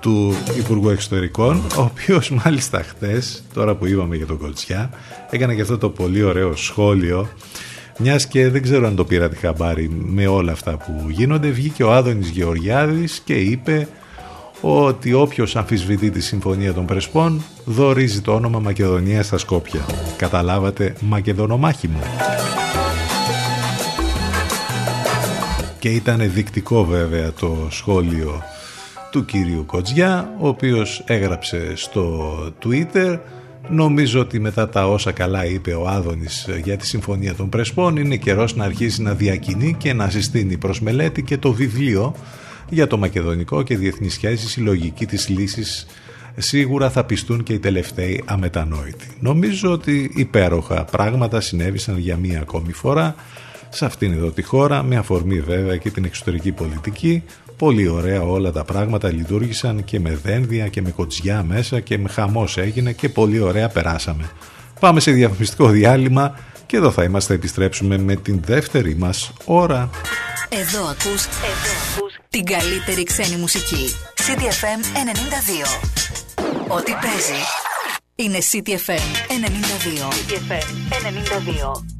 [0.00, 4.90] του Υπουργού Εξωτερικών ο οποίος μάλιστα χτες τώρα που είπαμε για τον Κοτζιά
[5.30, 7.28] έκανε και αυτό το πολύ ωραίο σχόλιο
[7.98, 11.82] μιας και δεν ξέρω αν το πήρα τη χαμπάρι με όλα αυτά που γίνονται βγήκε
[11.82, 13.88] ο Άδωνης Γεωργιάδης και είπε
[14.66, 19.80] ότι όποιος αμφισβητεί τη Συμφωνία των Πρεσπών δορίζει το όνομα Μακεδονία στα Σκόπια.
[20.16, 21.98] Καταλάβατε Μακεδονομάχημο.
[25.78, 28.42] Και ήταν δεικτικό βέβαια το σχόλιο
[29.10, 32.34] του κύριου Κοτζιά, ο οποίος έγραψε στο
[32.64, 33.18] Twitter
[33.68, 38.16] Νομίζω ότι μετά τα όσα καλά είπε ο Άδωνης για τη Συμφωνία των Πρεσπών είναι
[38.16, 42.14] καιρός να αρχίσει να διακινεί και να συστήνει προς μελέτη και το βιβλίο
[42.74, 45.86] για το μακεδονικό και διεθνή σχέση, η λογική της λύσης
[46.36, 49.06] σίγουρα θα πιστούν και οι τελευταίοι αμετανόητοι.
[49.20, 53.14] Νομίζω ότι υπέροχα πράγματα συνέβησαν για μία ακόμη φορά
[53.68, 57.22] σε αυτήν εδώ τη χώρα, με αφορμή βέβαια και την εξωτερική πολιτική.
[57.56, 62.08] Πολύ ωραία όλα τα πράγματα λειτουργήσαν και με δένδια και με κοτσιά μέσα και με
[62.08, 64.30] χαμός έγινε και πολύ ωραία περάσαμε.
[64.80, 69.90] Πάμε σε διαφημιστικό διάλειμμα και εδώ θα είμαστε επιστρέψουμε με την δεύτερη μας ώρα.
[70.48, 72.03] Εδώ ακούς, εδώ ακούς
[72.34, 73.94] την καλύτερη ξένη μουσική.
[74.14, 74.80] CTFM
[76.68, 76.76] 92.
[76.76, 77.40] Ό,τι παίζει
[78.14, 80.12] είναι CTFM 92.
[80.12, 80.66] CTFM
[81.80, 81.93] 92.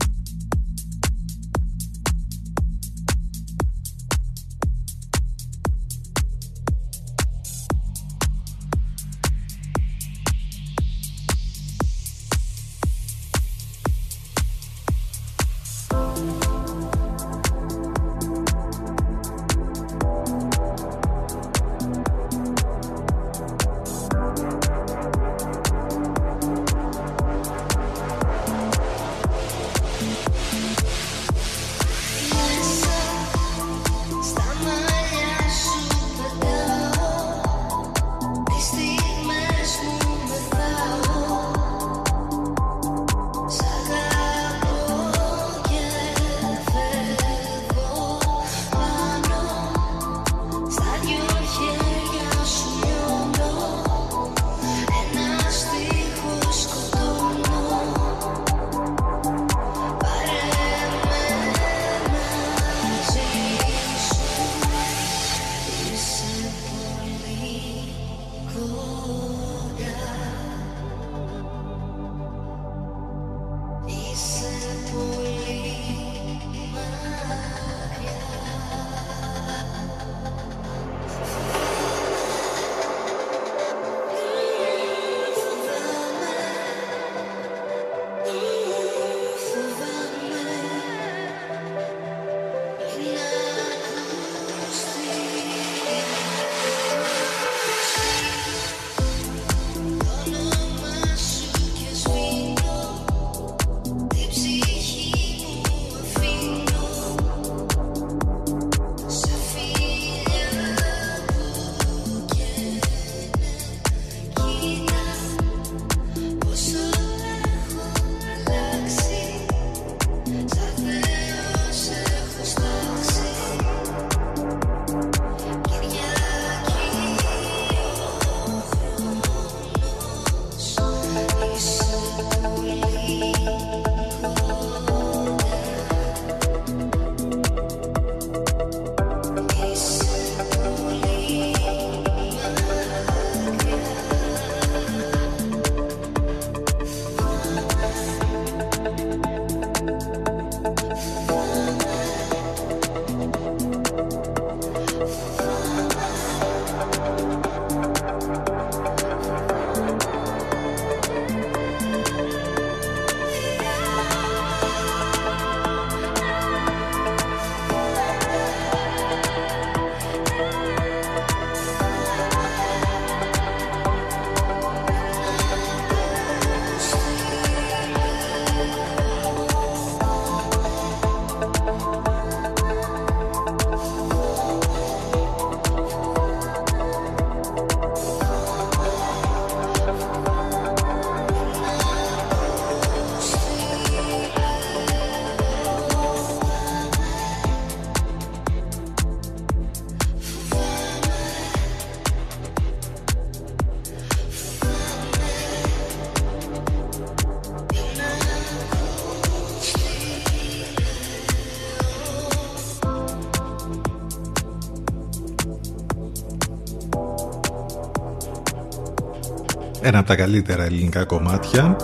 [219.87, 221.76] Ένα από τα καλύτερα ελληνικά κομμάτια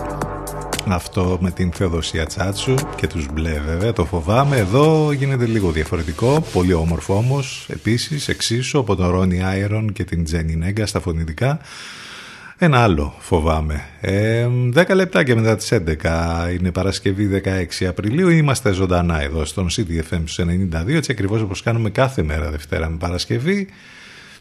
[0.89, 6.45] αυτό με την Θεοδοσία Τσάτσου και τους μπλε βέβαια το φοβάμαι εδώ γίνεται λίγο διαφορετικό
[6.53, 11.61] πολύ όμορφο όμως επίσης εξίσου από τον Ρόνι Άιρον και την Τζένι Νέγκα στα φωνητικά
[12.63, 13.85] ένα άλλο φοβάμαι.
[14.01, 17.43] Ε, 10 λεπτά και μετά τις 11 είναι Παρασκευή
[17.81, 18.29] 16 Απριλίου.
[18.29, 23.69] Είμαστε ζωντανά εδώ στον CDFM 92, έτσι ακριβώς όπως κάνουμε κάθε μέρα Δευτέρα με Παρασκευή.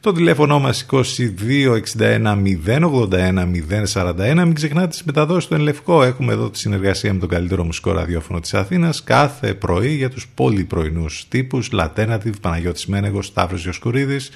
[0.01, 3.51] Το τηλέφωνο μας 2261 081
[3.93, 4.33] 041.
[4.35, 6.03] Μην ξεχνάτε τις μεταδόσεις του Ενλευκό.
[6.03, 10.27] Έχουμε εδώ τη συνεργασία με τον καλύτερο μουσικό ραδιόφωνο της Αθήνας κάθε πρωί για τους
[10.67, 14.31] πρωινούς τύπους Λατένατιβ, Παναγιώτης Μένεγος, Σταύρος Ιωσκουρίδης.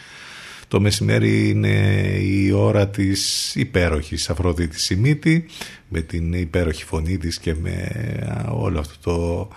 [0.67, 1.77] Το μεσημέρι είναι
[2.21, 5.45] η ώρα της υπέροχης Αφροδίτης Σιμίτη
[5.87, 7.91] με την υπέροχη φωνή της και με
[8.49, 9.47] όλο αυτό το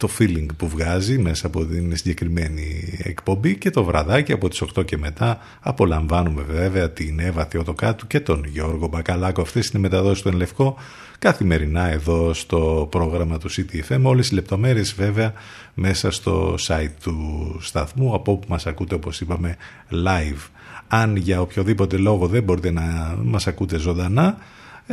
[0.00, 4.84] το feeling που βγάζει μέσα από την συγκεκριμένη εκπομπή και το βραδάκι από τις 8
[4.84, 5.38] και μετά.
[5.60, 9.40] Απολαμβάνουμε βέβαια την Εύα Θεοτοκάτου και τον Γιώργο Μπακαλάκο.
[9.40, 10.76] Αυτές είναι μεταδόσεις του Ενλευκό
[11.18, 15.32] καθημερινά εδώ στο πρόγραμμα του CTFM όλες οι λεπτομέρειες βέβαια
[15.74, 19.56] μέσα στο site του σταθμού από όπου μας ακούτε όπως είπαμε
[19.90, 20.48] live.
[20.88, 24.42] Αν για οποιοδήποτε λόγο δεν μπορείτε να μας ακούτε ζωντανά ε,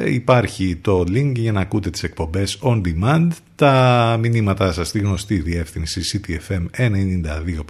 [0.06, 3.28] υπάρχει το link για να ακούτε τις εκπομπές on demand.
[3.56, 7.64] Τα μηνύματά σας στη γνωστή διεύθυνση ctfm92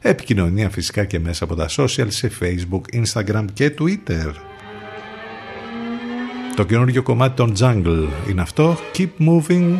[0.00, 4.32] επικοινωνία φυσικά και μέσα από τα social σε facebook, instagram και twitter.
[6.56, 8.76] Το καινούργιο κομμάτι των Jungle είναι αυτό.
[8.96, 9.76] Keep Moving.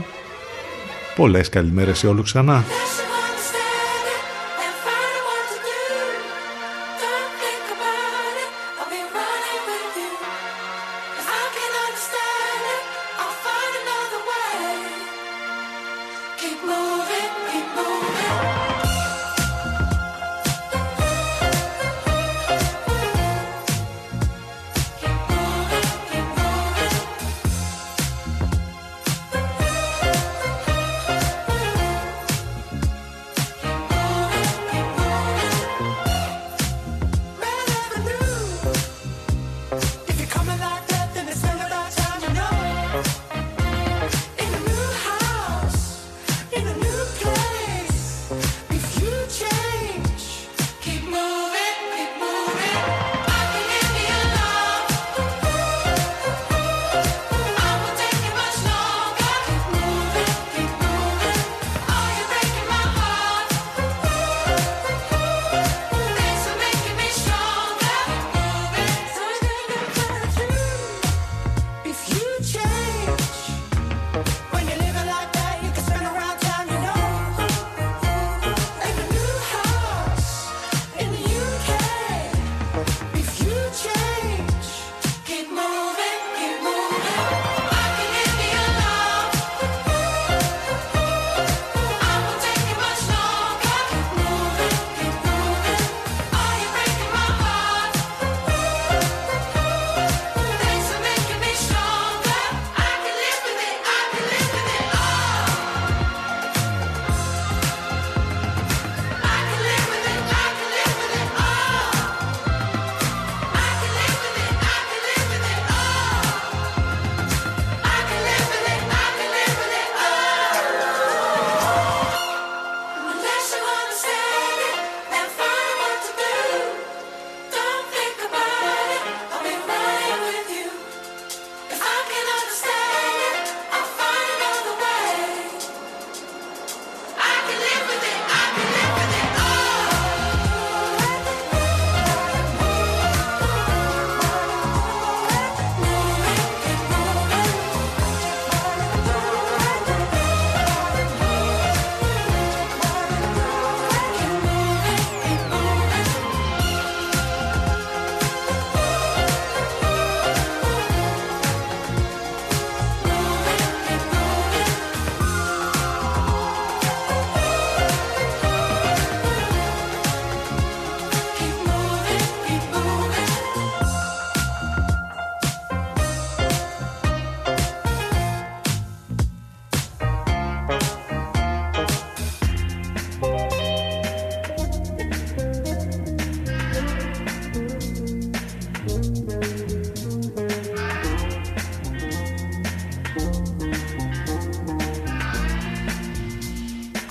[1.16, 2.64] Πολλές καλημέρες σε όλους ξανά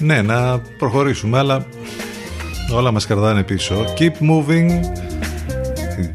[0.03, 1.65] Ναι, να προχωρήσουμε, αλλά
[2.73, 3.85] όλα μας κρατάνε πίσω.
[3.97, 4.69] Keep moving.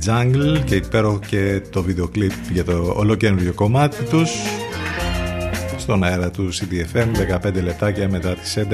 [0.07, 4.30] Jungle και υπέροχο και το βίντεο κλιπ για το ολοκένουργιο κομμάτι τους
[5.76, 7.07] στον αέρα του CDFM
[7.47, 8.64] 15 λεπτάκια μετά τις 11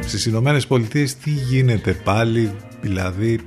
[0.00, 3.40] στις Ηνωμένες Πολιτείες τι γίνεται πάλι δηλαδή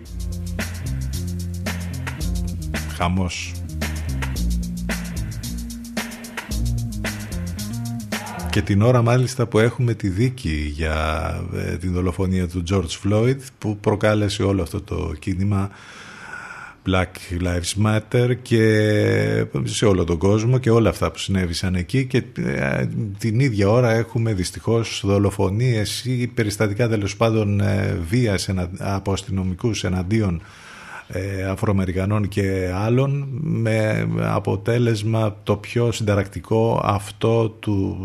[2.98, 3.53] χαμός
[8.54, 10.96] και την ώρα μάλιστα που έχουμε τη δίκη για
[11.56, 15.70] ε, την δολοφονία του George Floyd που προκάλεσε όλο αυτό το κίνημα
[16.86, 22.06] Black Lives Matter και σε όλο τον κόσμο και όλα αυτά που συνέβησαν εκεί.
[22.06, 22.88] Και ε,
[23.18, 30.42] την ίδια ώρα έχουμε δυστυχώς δολοφονίες ή περιστατικά τέλος πάντων ε, βίας από αστυνομικού εναντίον
[31.14, 37.98] ε, Αφροαμερικανών και άλλων με αποτέλεσμα το πιο συνταρακτικό αυτό του,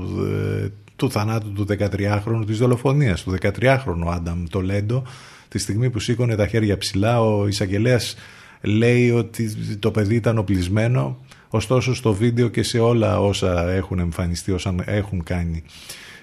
[0.96, 5.02] του θανάτου του 13χρονου της δολοφονίας του 13χρονου Άνταμ Τολέντο
[5.48, 8.16] τη στιγμή που σήκωνε τα χέρια ψηλά ο εισαγγελέας
[8.60, 14.52] λέει ότι το παιδί ήταν οπλισμένο ωστόσο στο βίντεο και σε όλα όσα έχουν εμφανιστεί
[14.52, 15.62] όσα έχουν κάνει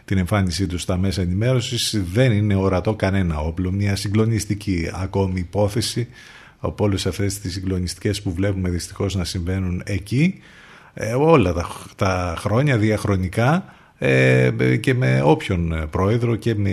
[0.05, 6.07] την εμφάνισή τους στα μέσα ενημέρωσης δεν είναι ορατό κανένα όπλο μια συγκλονιστική ακόμη υπόθεση
[6.66, 10.39] από όλες αυτές τις συγκλονιστικές που βλέπουμε δυστυχώς να συμβαίνουν εκεί
[10.93, 13.66] ε, όλα τα, τα χρόνια διαχρονικά
[13.97, 16.72] ε, και με όποιον πρόεδρο και με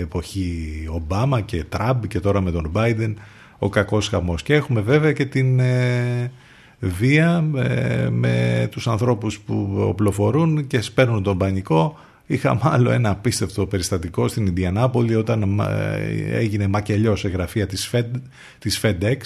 [0.00, 3.14] εποχή Ομπάμα και Τραμπ και τώρα με τον Biden
[3.58, 4.42] ο κακός χαμός.
[4.42, 6.30] Και έχουμε βέβαια και την ε,
[6.78, 11.98] βία ε, με τους ανθρώπους που οπλοφορούν και σπέρνουν τον πανικό.
[12.30, 18.10] Είχαμε άλλο ένα απίστευτο περιστατικό στην Ινδιανάπολη όταν ε, έγινε μακελιός σε γραφεία της, Fed,
[18.58, 19.16] της FedEx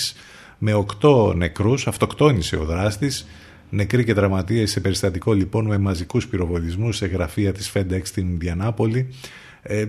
[0.59, 3.27] με οκτώ νεκρούς, αυτοκτόνησε ο δράστης,
[3.71, 9.09] νεκροί και τραυματίες σε περιστατικό λοιπόν με μαζικούς πυροβολισμούς σε γραφεία της FedEx στην Ινδιανάπολη.
[9.63, 9.87] Ε,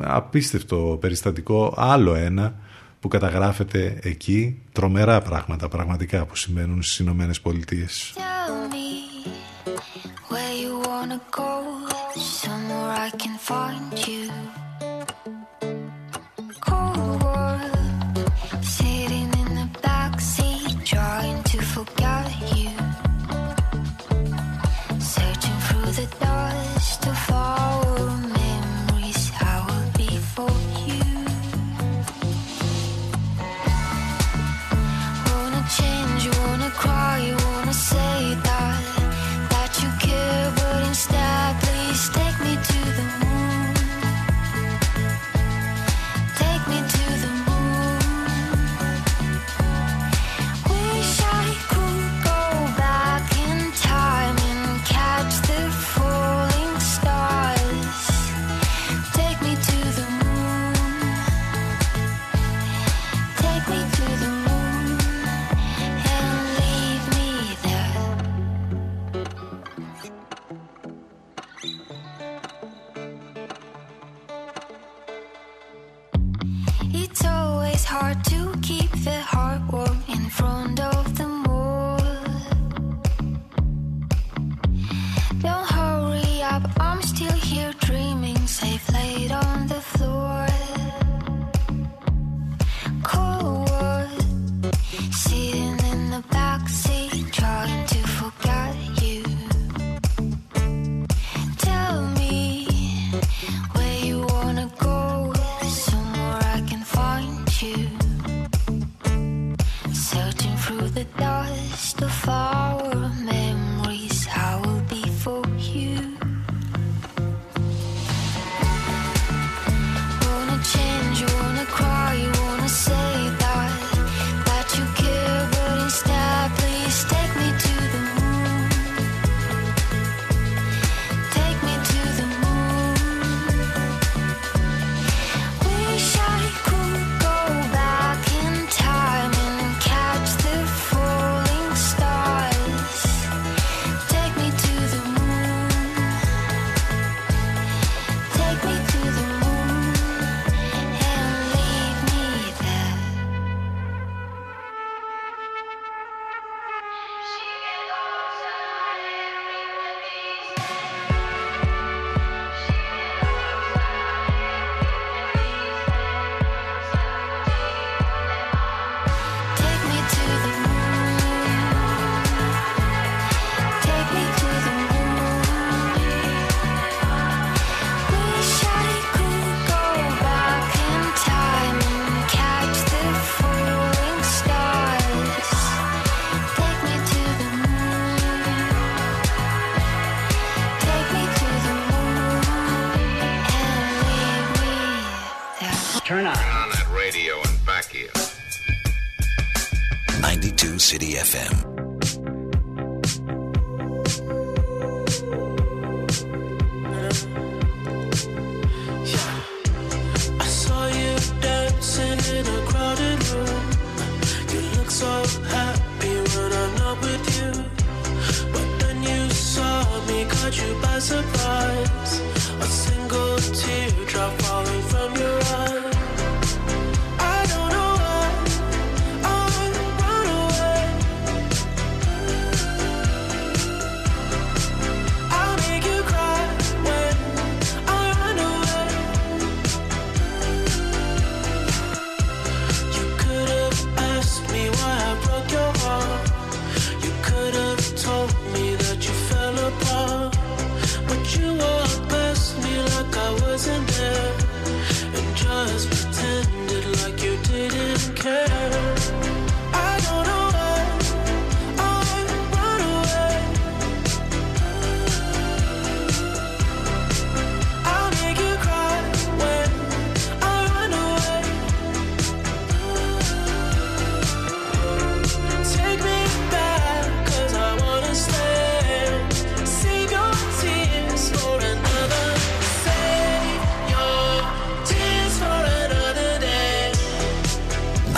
[0.00, 2.54] απίστευτο περιστατικό, άλλο ένα
[3.00, 4.58] που καταγράφεται εκεί.
[4.72, 7.40] Τρομερά πράγματα πραγματικά που σημαίνουν στις Ηνωμένες
[10.28, 14.30] where you wanna go, somewhere I can find you.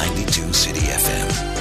[0.05, 1.54] 92 City FM.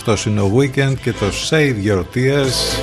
[0.00, 2.78] Αυτός είναι ο Weekend και το Save Your Tears.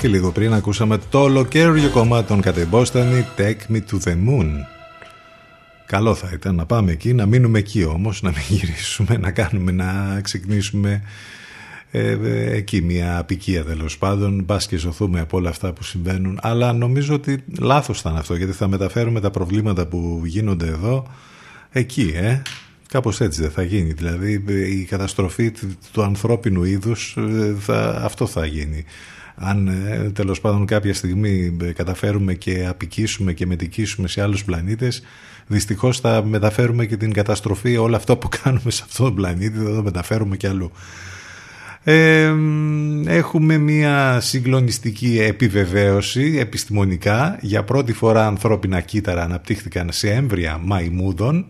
[0.00, 4.50] Και λίγο πριν ακούσαμε το ολοκαίριο κομμάτι των κατεμπόστανη Take Me to the Moon.
[5.86, 9.72] Καλό θα ήταν να πάμε εκεί, να μείνουμε εκεί όμως, να μην γυρίσουμε, να κάνουμε,
[9.72, 11.02] να ξεκινήσουμε
[11.90, 16.38] ε, ε, εκεί μια απικία τέλος πάντων, μπας και ζωθούμε από όλα αυτά που συμβαίνουν.
[16.42, 21.06] Αλλά νομίζω ότι λάθος θα είναι αυτό, γιατί θα μεταφέρουμε τα προβλήματα που γίνονται εδώ
[21.70, 22.42] εκεί, ε.
[22.94, 23.92] Κάπως έτσι δεν θα γίνει.
[23.92, 24.42] Δηλαδή
[24.80, 25.52] η καταστροφή
[25.92, 28.84] του ανθρώπινου είδους ε, θα, αυτό θα γίνει.
[29.34, 35.02] Αν ε, τέλος πάντων κάποια στιγμή ε, καταφέρουμε και απικήσουμε και μετικήσουμε σε άλλους πλανήτες
[35.46, 39.74] δυστυχώς θα μεταφέρουμε και την καταστροφή όλα αυτό που κάνουμε σε αυτόν τον πλανήτη θα
[39.74, 40.70] το μεταφέρουμε και αλλού.
[41.84, 42.32] Ε,
[43.06, 47.38] έχουμε μια συγκλονιστική επιβεβαίωση επιστημονικά.
[47.40, 51.46] Για πρώτη φορά ανθρώπινα κύτταρα αναπτύχθηκαν σε έμβρια μαϊμούδων.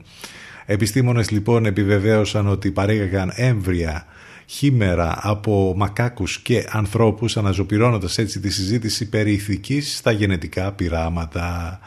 [0.66, 4.06] Επιστήμονες λοιπόν επιβεβαίωσαν ότι παρήγαγαν έμβρια
[4.46, 11.80] χήμερα από μακάκους και ανθρώπους αναζωπυρώνοντας έτσι τη συζήτηση περί ηθικής στα γενετικά πειράματα.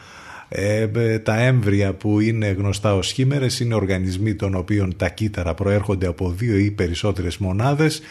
[0.48, 6.06] Ε, τα έμβρια που είναι γνωστά ως χήμερες είναι οργανισμοί των οποίων τα κύτταρα προέρχονται
[6.06, 8.02] από δύο ή περισσότερες μονάδες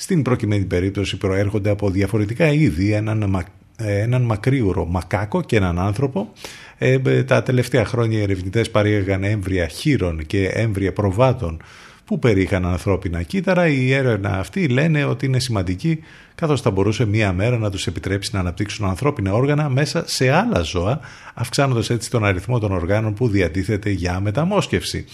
[0.00, 3.44] στην προκειμένη περίπτωση προέρχονται από διαφορετικά είδη, έναν,
[3.86, 6.32] έναν μακρύουρο μακάκο και έναν άνθρωπο.
[6.78, 11.62] Ε, τα τελευταία χρόνια οι ερευνητές παρήγαγαν έμβρια χείρων και έμβρια προβάτων
[12.04, 13.68] που περίχαν ανθρώπινα κύτταρα.
[13.68, 15.98] Η έρευνα αυτή λένε ότι είναι σημαντική
[16.40, 20.60] καθώς θα μπορούσε μία μέρα να τους επιτρέψει να αναπτύξουν ανθρώπινα όργανα μέσα σε άλλα
[20.60, 21.00] ζώα,
[21.34, 25.04] αυξάνοντας έτσι τον αριθμό των οργάνων που διατίθεται για μεταμόσχευση.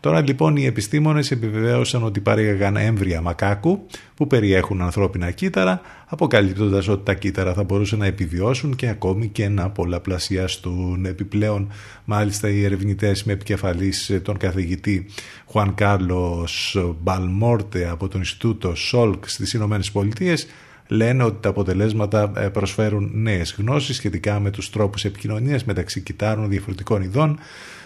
[0.00, 7.04] Τώρα λοιπόν οι επιστήμονες επιβεβαίωσαν ότι παρήγαγαν έμβρια μακάκου που περιέχουν ανθρώπινα κύτταρα, αποκαλύπτοντας ότι
[7.04, 11.04] τα κύτταρα θα μπορούσαν να επιβιώσουν και ακόμη και να πολλαπλασιαστούν.
[11.04, 11.72] Επιπλέον,
[12.04, 15.06] μάλιστα οι ερευνητές με επικεφαλής τον καθηγητή
[15.46, 20.46] Χουαν Κάρλος Μπελμόντε από το Ινστιτούτο Σόλκ στις Ηνωμένες Πολιτείες
[20.86, 26.48] λένε ότι τα αποτελέσματα ε, προσφέρουν νέες γνώσεις σχετικά με τους τρόπους επικοινωνίας μεταξύ κυττάρων
[26.48, 27.38] διαφορετικών ειδών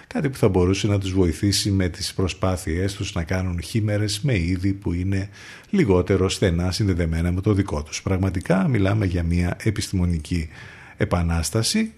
[0.06, 4.38] κάτι που θα μπορούσε να τους βοηθήσει με τις προσπάθειές τους να κάνουν χίμαιρες με
[4.38, 5.28] είδη που είναι
[5.70, 8.02] λιγότερο στενά συνδεδεμένα με το δικό τους.
[8.02, 10.48] Πραγματικά μιλάμε για μια επιστημονική
[10.96, 11.92] επανάσταση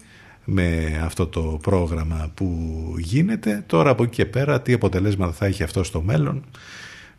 [0.45, 2.55] με αυτό το πρόγραμμα που
[2.97, 3.63] γίνεται.
[3.67, 6.43] Τώρα από εκεί και πέρα τι αποτελέσματα θα έχει αυτό στο μέλλον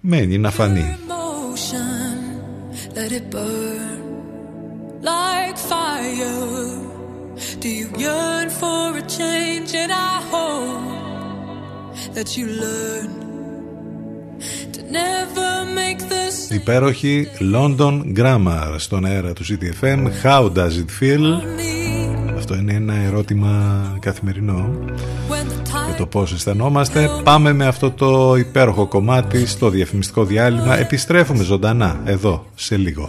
[0.01, 0.97] μένει να φανεί.
[7.61, 9.75] Do you yearn for a change?
[9.75, 13.09] And I hope that you learn
[14.75, 15.51] to never
[15.81, 16.51] make this.
[16.51, 20.11] Υπέροχη London Grammar στον αέρα του CTFM.
[20.23, 21.41] How does it feel?
[22.41, 24.71] Αυτό είναι ένα ερώτημα καθημερινό
[25.87, 27.09] για το πώς αισθανόμαστε.
[27.23, 30.79] Πάμε με αυτό το υπέροχο κομμάτι στο διαφημιστικό διάλειμμα.
[30.79, 33.09] Επιστρέφουμε ζωντανά εδώ σε λίγο.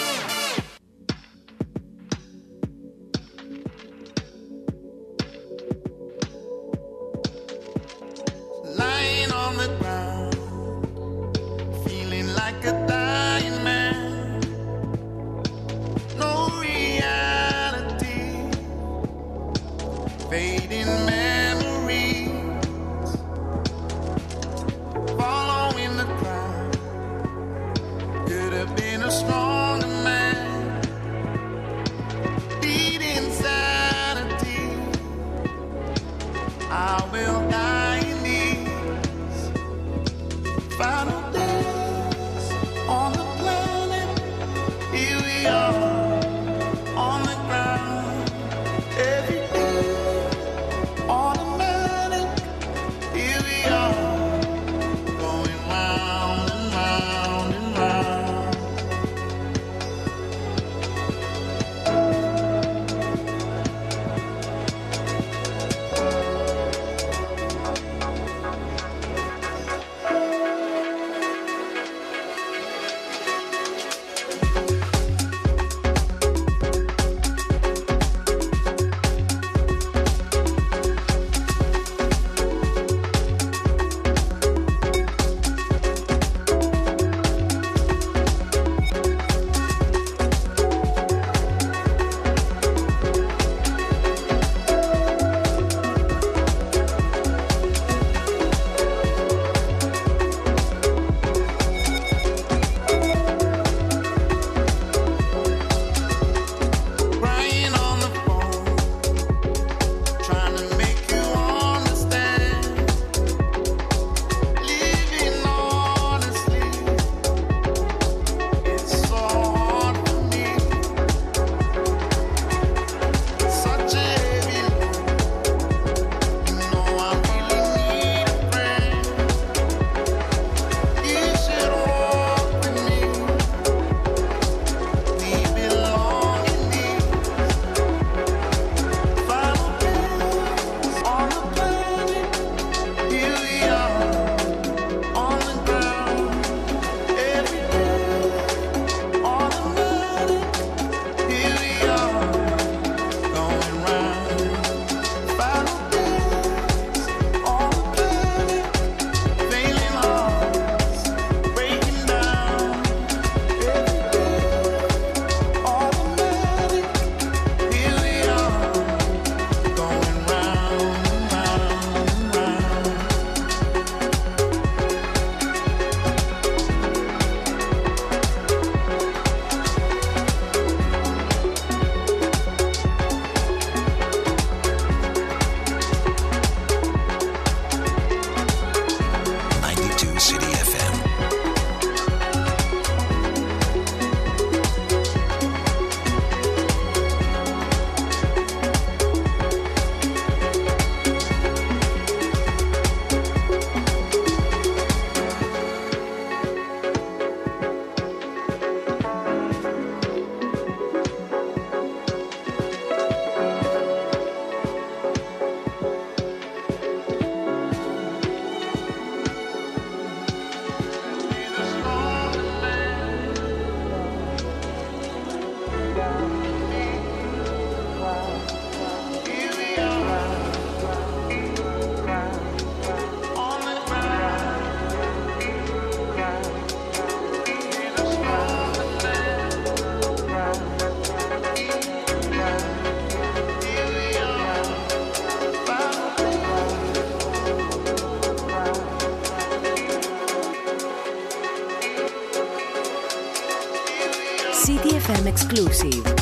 [255.51, 256.13] Exclusive.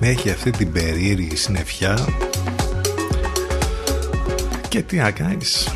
[0.00, 1.98] Έχει αυτή την περίεργη συννεφιά.
[4.68, 5.68] Και τι να κάνεις.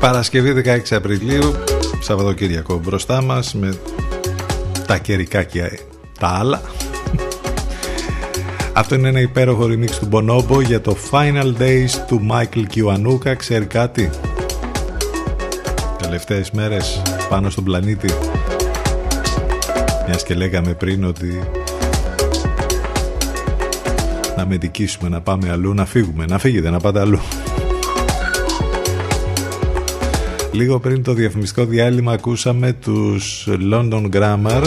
[0.00, 1.54] Παρασκευή 16 Απριλίου
[2.00, 3.78] Σαββατοκύριακο μπροστά μας με
[4.86, 5.80] τα καιρικά και
[6.18, 6.62] τα άλλα
[8.76, 13.34] Αυτό είναι ένα υπέροχο remix του Bonobo για το Final Days του Michael Kiwanuka.
[13.36, 14.10] Ξέρει κάτι;
[16.02, 18.08] Τελευταίες μέρες πάνω στον πλανήτη.
[20.06, 21.40] Μιας και λέγαμε πριν ότι
[24.36, 27.20] να μετικήσουμε, να πάμε αλλού, να φύγουμε, να φύγετε, να πάτε αλλού.
[30.52, 34.62] Λίγο πριν το διαφημιστικό διάλειμμα ακούσαμε τους London Grammar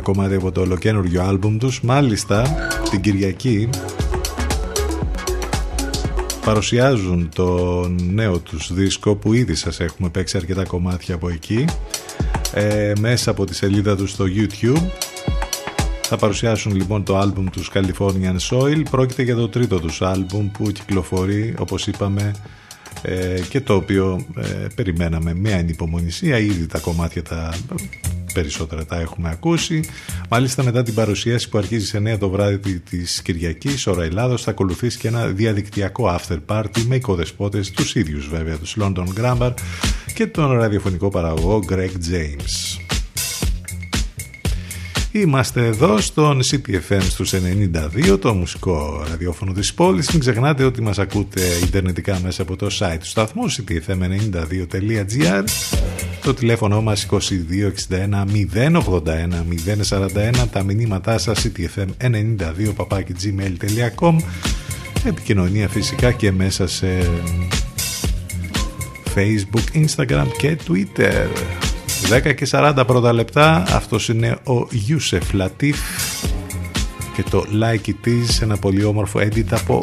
[0.00, 1.80] ένα κομμάτι από το ολοκένουργιο άλμπουμ τους.
[1.80, 2.56] Μάλιστα
[2.90, 3.68] την Κυριακή
[6.44, 11.64] παρουσιάζουν το νέο τους δίσκο που ήδη σας έχουμε παίξει αρκετά κομμάτια από εκεί.
[12.54, 14.82] Ε, μέσα από τη σελίδα τους στο YouTube.
[16.02, 18.82] Θα παρουσιάσουν λοιπόν το άλμπουμ τους Californian Soil.
[18.90, 22.32] Πρόκειται για το τρίτο τους άλμπουμ που κυκλοφορεί όπως είπαμε
[23.02, 25.34] ε, και το οποίο ε, περιμέναμε.
[25.34, 26.38] Με ανυπομονησία.
[26.38, 27.54] Ήδη τα κομμάτια τα
[28.32, 29.84] περισσότερα τα έχουμε ακούσει.
[30.28, 34.50] Μάλιστα μετά την παρουσίαση που αρχίζει σε 9 το βράδυ της Κυριακής ώρα Ελλάδος θα
[34.50, 39.52] ακολουθήσει και ένα διαδικτυακό after party με οικοδεσπότες τους ίδιους βέβαια τους London Grammar
[40.14, 42.80] και τον ραδιοφωνικό παραγωγό Greg James
[45.12, 47.32] Είμαστε εδώ στον CTFM στους
[48.12, 50.10] 92, το μουσικό ραδιόφωνο της πόλης.
[50.10, 55.44] Μην ξεχνάτε ότι μας ακούτε ιντερνετικά μέσα από το site του σταθμού ctfm92.gr
[56.22, 57.18] το τηλέφωνο μας 2261
[58.54, 58.80] 081
[59.88, 62.74] 041 τα μηνύματά σας ctfm92
[63.22, 64.16] gmail.com
[65.04, 67.10] επικοινωνία φυσικά και μέσα σε
[69.14, 71.26] Facebook, Instagram και Twitter
[72.08, 73.64] 10 και 40 πρώτα λεπτά.
[73.68, 75.78] Αυτός είναι ο Ιούσεφ Λατίφ
[77.14, 79.82] και το Like It Is ένα πολύ όμορφο edit από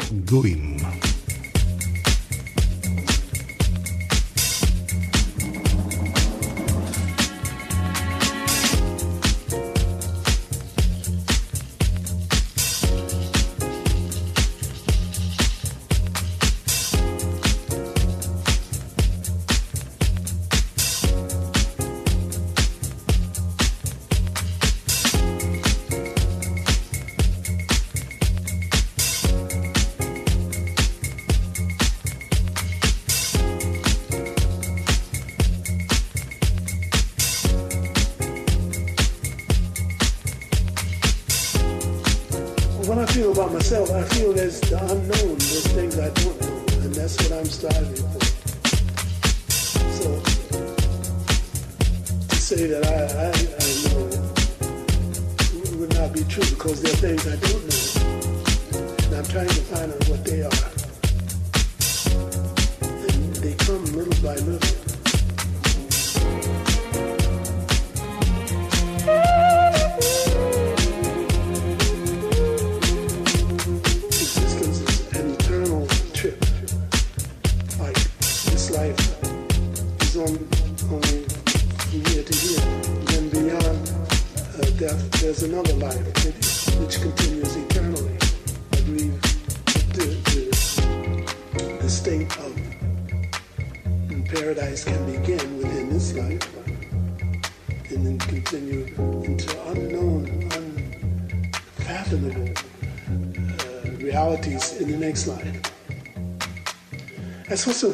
[59.28, 60.77] trying to find out what they are.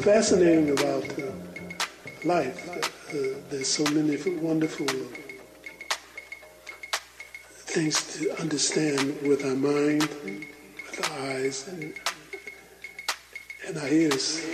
[0.05, 1.23] Fascinating about uh,
[2.27, 2.69] life.
[3.09, 4.87] Uh, there's so many wonderful
[7.73, 11.95] things to understand with our mind, with our eyes, and,
[13.67, 14.45] and our ears.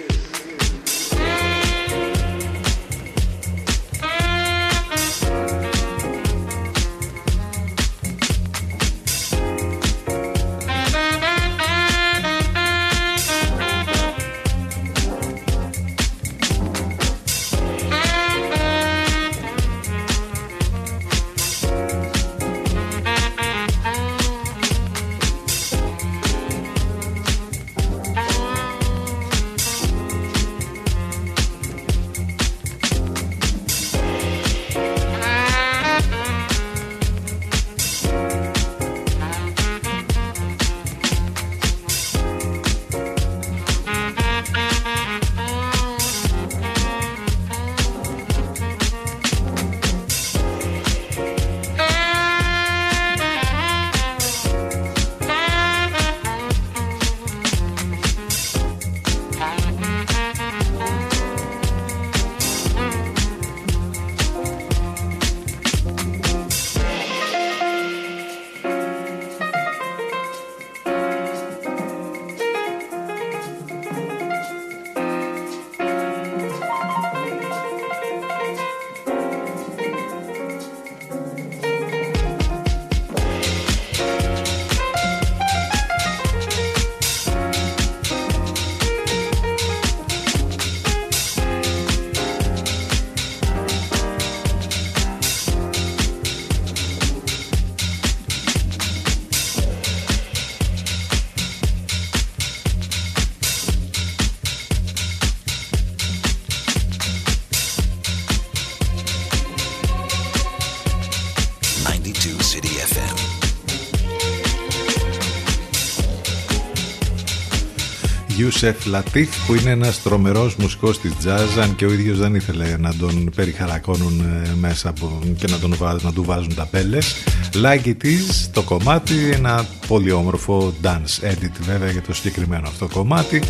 [118.60, 122.76] Γιούσεφ Λατίφ που είναι ένας τρομερός μουσικός της jazz αν και ο ίδιος δεν ήθελε
[122.76, 127.14] να τον περιχαρακώνουν ε, μέσα από, και να, τον βάζουν, να του βάζουν τα πέλες.
[127.52, 132.88] Like It Is το κομμάτι ένα πολύ όμορφο dance edit βέβαια για το συγκεκριμένο αυτό
[132.88, 133.42] κομμάτι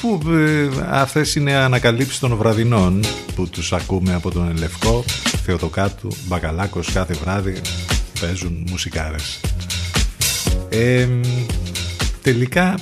[0.00, 3.04] που ε, αυτές είναι ανακαλύψεις των βραδινών
[3.34, 5.04] που τους ακούμε από τον Ελευκό
[5.44, 7.60] Θεοτοκάτου, Μπακαλάκος κάθε βράδυ
[8.20, 9.40] παίζουν μουσικάρες.
[10.68, 11.08] Ε,
[12.22, 12.74] τελικά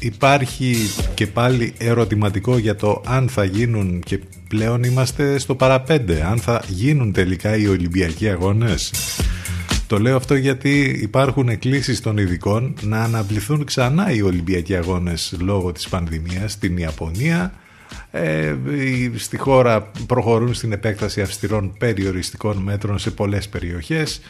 [0.00, 0.76] υπάρχει
[1.14, 6.62] και πάλι ερωτηματικό για το αν θα γίνουν και πλέον είμαστε στο παραπέντε αν θα
[6.68, 8.92] γίνουν τελικά οι Ολυμπιακοί Αγώνες.
[9.86, 15.72] Το λέω αυτό γιατί υπάρχουν εκκλήσεις των ειδικών να αναβληθούν ξανά οι Ολυμπιακοί Αγώνες λόγω
[15.72, 17.52] της πανδημίας στην Ιαπωνία.
[18.10, 18.54] Ε,
[19.16, 24.20] στη χώρα προχωρούν στην επέκταση αυστηρών περιοριστικών μέτρων σε πολλές περιοχές.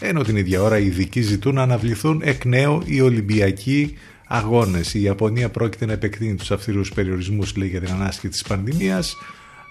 [0.00, 3.96] Ενώ την ίδια ώρα οι ειδικοί ζητούν να αναβληθούν εκ νέου οι Ολυμπιακοί
[4.36, 4.94] αγώνες.
[4.94, 9.16] Η Ιαπωνία πρόκειται να επεκτείνει τους αυστηρούς περιορισμούς λέει, για την ανάσκη της πανδημίας.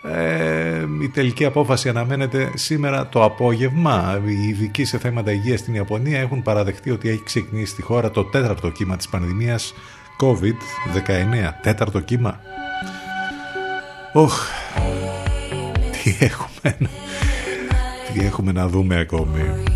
[0.03, 4.22] Ε, η τελική απόφαση αναμένεται σήμερα το απόγευμα.
[4.26, 8.23] Οι ειδικοί σε θέματα υγείας στην Ιαπωνία έχουν παραδεχτεί ότι έχει ξεκινήσει στη χώρα το
[8.23, 9.73] τέταρτο κύμα της πανδημίας
[10.19, 11.53] COVID-19.
[11.61, 12.40] Τέταρτο κύμα.
[14.14, 14.48] Οχ,
[16.03, 16.77] τι έχουμε,
[18.14, 19.73] τι έχουμε να δούμε ακόμη.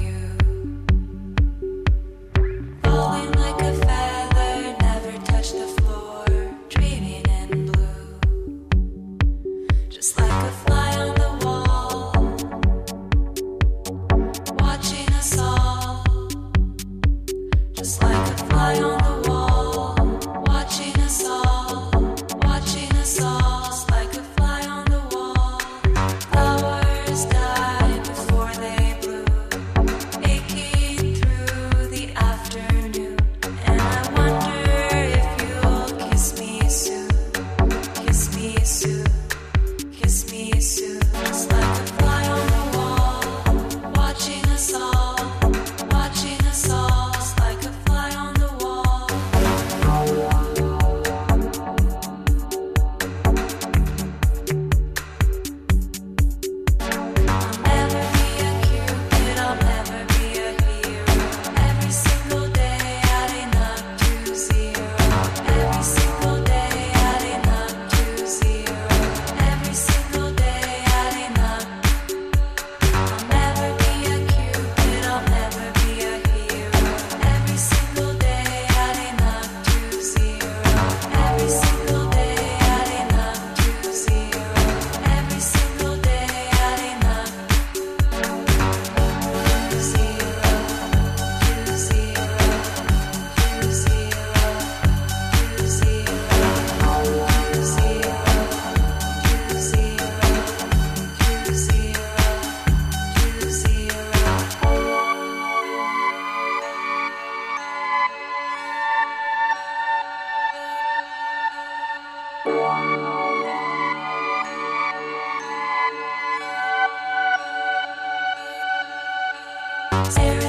[120.05, 120.46] Sarah.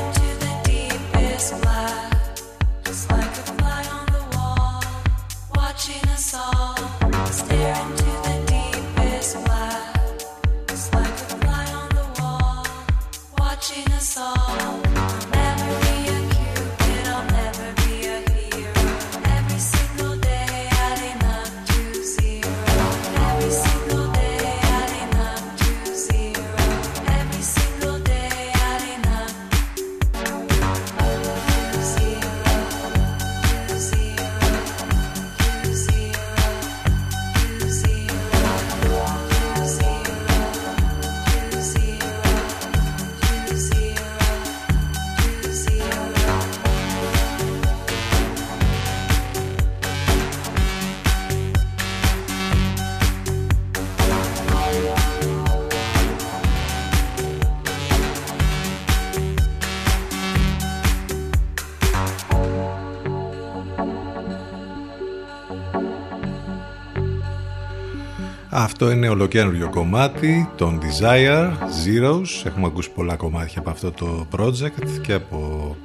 [68.80, 72.46] Αυτό είναι ολοκένουργιο κομμάτι, τον Desire, Zeros.
[72.46, 75.76] Έχουμε ακούσει πολλά κομμάτια από αυτό το project και από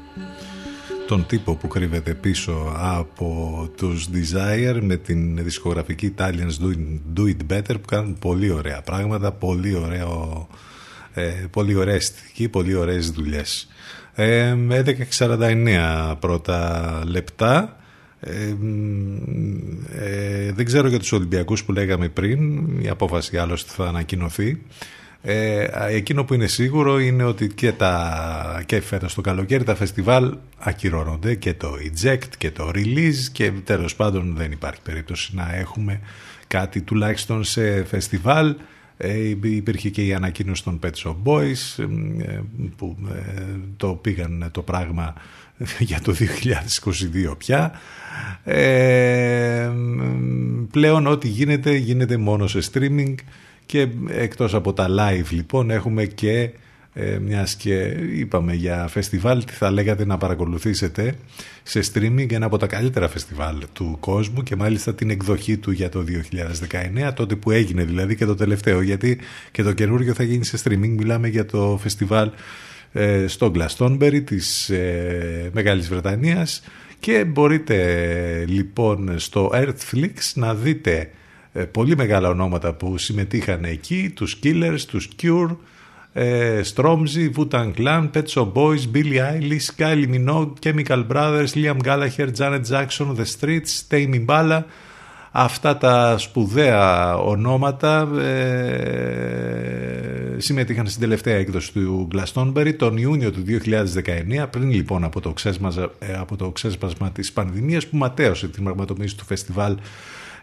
[1.08, 6.76] τον τύπο που κρύβεται πίσω από τους Desire με την δισκογραφική Italians Do,
[7.18, 10.48] Do It Better που κάνουν πολύ ωραία πράγματα, πολύ, ωραίο,
[11.14, 13.68] ε, πολύ ωραία αισθητική, πολύ ωραίες δουλειές.
[14.14, 17.78] Ε, 11.49 πρώτα λεπτά
[18.26, 19.18] Ε, μ,
[20.00, 24.62] ε, δεν ξέρω για τους Ολυμπιακούς που λέγαμε πριν, η απόφαση άλλωστε θα ανακοινωθεί.
[25.26, 30.38] Ε, εκείνο που είναι σίγουρο είναι ότι και, τα, και φέτος το καλοκαίρι τα φεστιβάλ
[30.58, 36.00] ακυρώνονται και το eject και το release και τέλος πάντων δεν υπάρχει περίπτωση να έχουμε
[36.48, 38.56] κάτι τουλάχιστον σε φεστιβάλ.
[38.98, 41.84] Ε, υπήρχε και η ανακοίνωση των Pet Shop Boys
[42.26, 42.40] ε,
[42.78, 43.44] που ε,
[43.78, 45.14] το πήγαν το πράγμα
[45.80, 46.16] για το
[47.32, 47.72] 2022 πια.
[48.44, 49.72] Ε,
[50.72, 53.16] πλέον ό,τι γίνεται γίνεται μόνο σε streaming
[53.66, 56.50] και εκτός από τα live λοιπόν έχουμε και
[56.94, 57.76] ε, μιας και
[58.14, 61.16] είπαμε για φεστιβάλ τι θα λέγατε να παρακολουθήσετε
[61.64, 65.90] σε streaming ένα από τα καλύτερα φεστιβάλ του κόσμου και μάλιστα την εκδοχή του για
[65.90, 66.04] το
[67.08, 69.20] 2019 τότε που έγινε δηλαδή και το τελευταίο γιατί
[69.52, 72.32] και το καινούργιο θα γίνει σε streaming μιλάμε για το φεστιβάλ ε,
[73.28, 76.64] στο Glastonbury της ε, Μεγάλης Βρετανίας
[77.00, 81.10] και μπορείτε λοιπόν στο Earthflix να δείτε
[81.54, 85.56] ε, πολύ μεγάλα ονόματα που συμμετείχαν εκεί, τους Killers, τους Cure,
[86.14, 92.30] ε, Stormzy, Wu-Tang Clan, Pet Shop Boys, Billie Eilish, Kylie Minogue, Chemical Brothers, Liam Gallagher,
[92.38, 94.66] Janet Jackson, The Streets, Tame Impala.
[95.36, 99.64] Αυτά τα σπουδαία ονόματα ε,
[100.38, 103.44] συμμετείχαν στην τελευταία έκδοση του Glastonbury τον Ιούνιο του
[104.44, 108.64] 2019, πριν λοιπόν από το, ξέσπασμα, ε, από το ξέσπασμα της πανδημίας που ματέωσε την
[108.64, 109.78] πραγματοποίηση του φεστιβάλ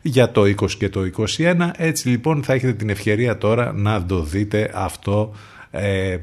[0.02, 1.00] για το 20 και το
[1.36, 1.70] 21.
[1.76, 5.34] Έτσι λοιπόν θα έχετε την ευκαιρία τώρα να το δείτε αυτό
[5.70, 6.18] ε,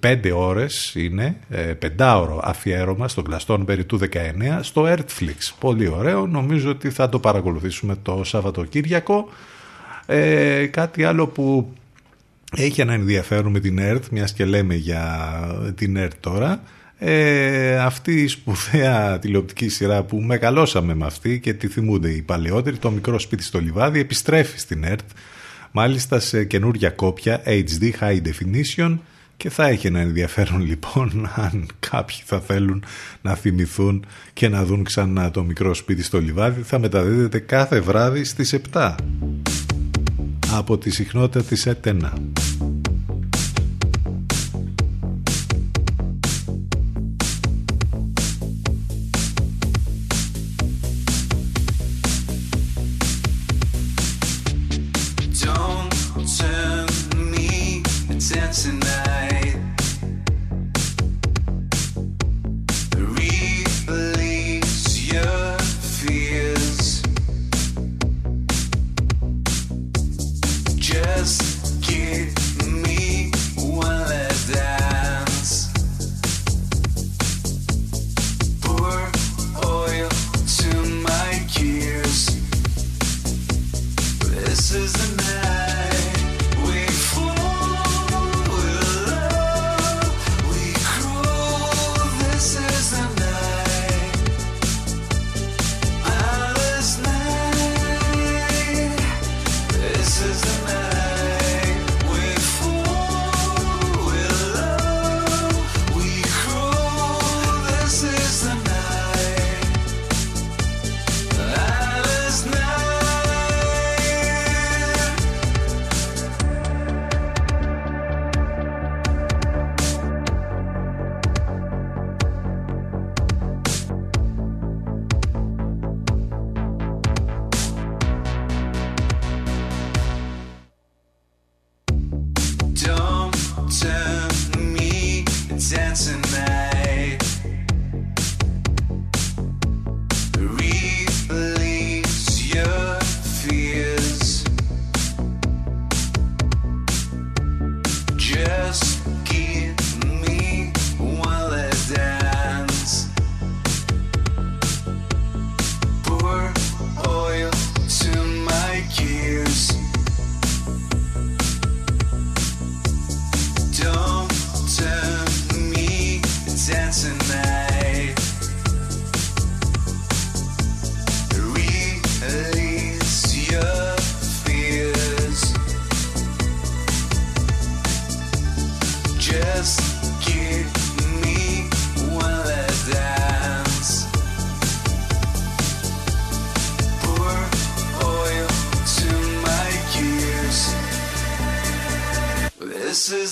[0.00, 5.52] πέντε ώρες είναι, ε, πεντάωρο αφιέρωμα στο Glastonbury του 19 στο Earthflix.
[5.58, 9.28] Πολύ ωραίο, νομίζω ότι θα το παρακολουθήσουμε το Σαββατοκύριακο.
[10.06, 11.72] Ε, κάτι άλλο που
[12.56, 15.30] έχει ένα ενδιαφέρον με την ΕΡΤ, μιας και λέμε για
[15.74, 16.62] την ΕΡΤ τώρα,
[16.98, 22.76] ε, αυτή η σπουδαία τηλεοπτική σειρά που μεγαλώσαμε με αυτή και τη θυμούνται οι παλαιότεροι,
[22.76, 25.08] το μικρό σπίτι στο λιβάδι, επιστρέφει στην ΕΡΤ,
[25.72, 28.98] μάλιστα σε καινούρια κόπια HD High Definition
[29.36, 32.84] και θα έχει ένα ενδιαφέρον λοιπόν αν κάποιοι θα θέλουν
[33.22, 38.24] να θυμηθούν και να δουν ξανά το μικρό σπίτι στο λιβάδι θα μεταδίδεται κάθε βράδυ
[38.24, 38.94] στις 7
[40.52, 42.12] από τη συχνότητα της ΕΤΕΝΑ.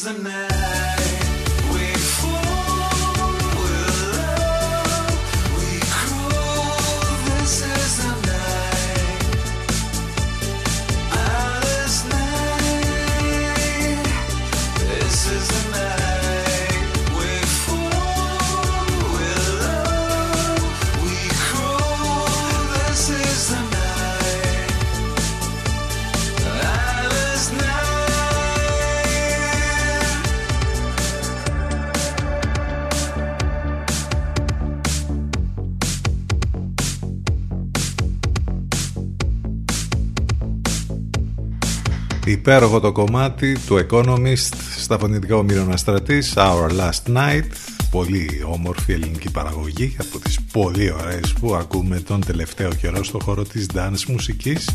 [0.07, 0.66] the matter?
[42.47, 47.44] Υπέροχο το κομμάτι του Economist στα φωνητικά ο Αστρατής Our Last Night.
[47.90, 53.43] Πολύ όμορφη ελληνική παραγωγή από τις πολύ ωραίες που ακούμε τον τελευταίο καιρό στο χώρο
[53.43, 54.70] της dance μουσικής.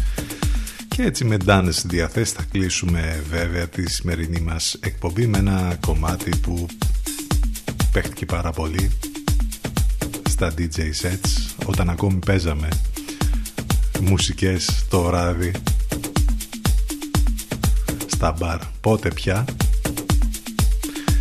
[0.88, 6.32] Και έτσι με dance διαθέσεις θα κλείσουμε βέβαια τη σημερινή μας εκπομπή με ένα κομμάτι
[6.42, 6.66] που
[7.92, 8.90] παίχτηκε πάρα πολύ
[10.30, 12.68] στα DJ sets όταν ακόμη παίζαμε
[14.02, 15.52] μουσικές το βράδυ
[18.22, 18.58] στα μπαρ.
[18.82, 19.46] Πότε πια.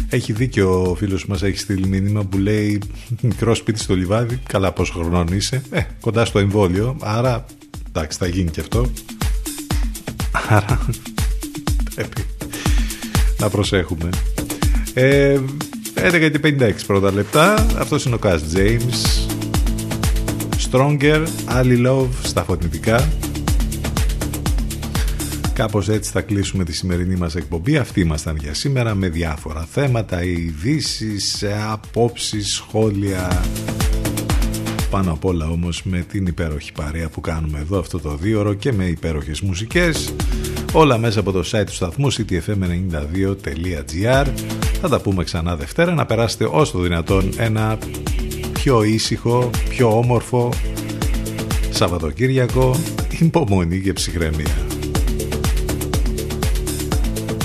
[0.09, 2.83] Έχει δίκιο ο φίλος μας έχει στείλει μήνυμα που λέει
[3.21, 7.45] μικρό σπίτι στο λιβάδι, καλά πόσο χρονών είσαι, ε, κοντά στο εμβόλιο, άρα
[7.89, 8.91] εντάξει θα γίνει και αυτό.
[10.49, 10.87] Άρα
[11.95, 12.23] πρέπει
[13.39, 14.09] να προσέχουμε.
[14.95, 15.41] Ε,
[15.95, 19.29] 11.56 πρώτα λεπτά, αυτός είναι ο Cass James.
[20.71, 23.09] Stronger, Ali Love στα φωτνητικά.
[25.61, 27.77] Κάπως έτσι θα κλείσουμε τη σημερινή μας εκπομπή.
[27.77, 33.43] Αυτοί ήμασταν για σήμερα με διάφορα θέματα, ειδήσεις, απόψεις, σχόλια.
[34.91, 38.73] Πάνω απ' όλα όμως με την υπέροχη παρέα που κάνουμε εδώ αυτό το δίωρο και
[38.73, 40.15] με υπέροχες μουσικές.
[40.73, 44.27] Όλα μέσα από το site του σταθμού ctfm92.gr
[44.81, 47.79] Θα τα πούμε ξανά Δευτέρα να περάσετε όσο το δυνατόν ένα
[48.53, 50.53] πιο ήσυχο, πιο όμορφο
[51.71, 52.77] Σαββατοκύριακο
[53.19, 54.70] υπομονή και ψυχραιμία.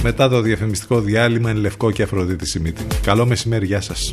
[0.08, 2.86] Μετά το διαφημιστικό διάλειμμα είναι Λευκό και Αφροδίτη Σιμίτη.
[3.02, 4.12] Καλό μεσημέρι, γεια σας.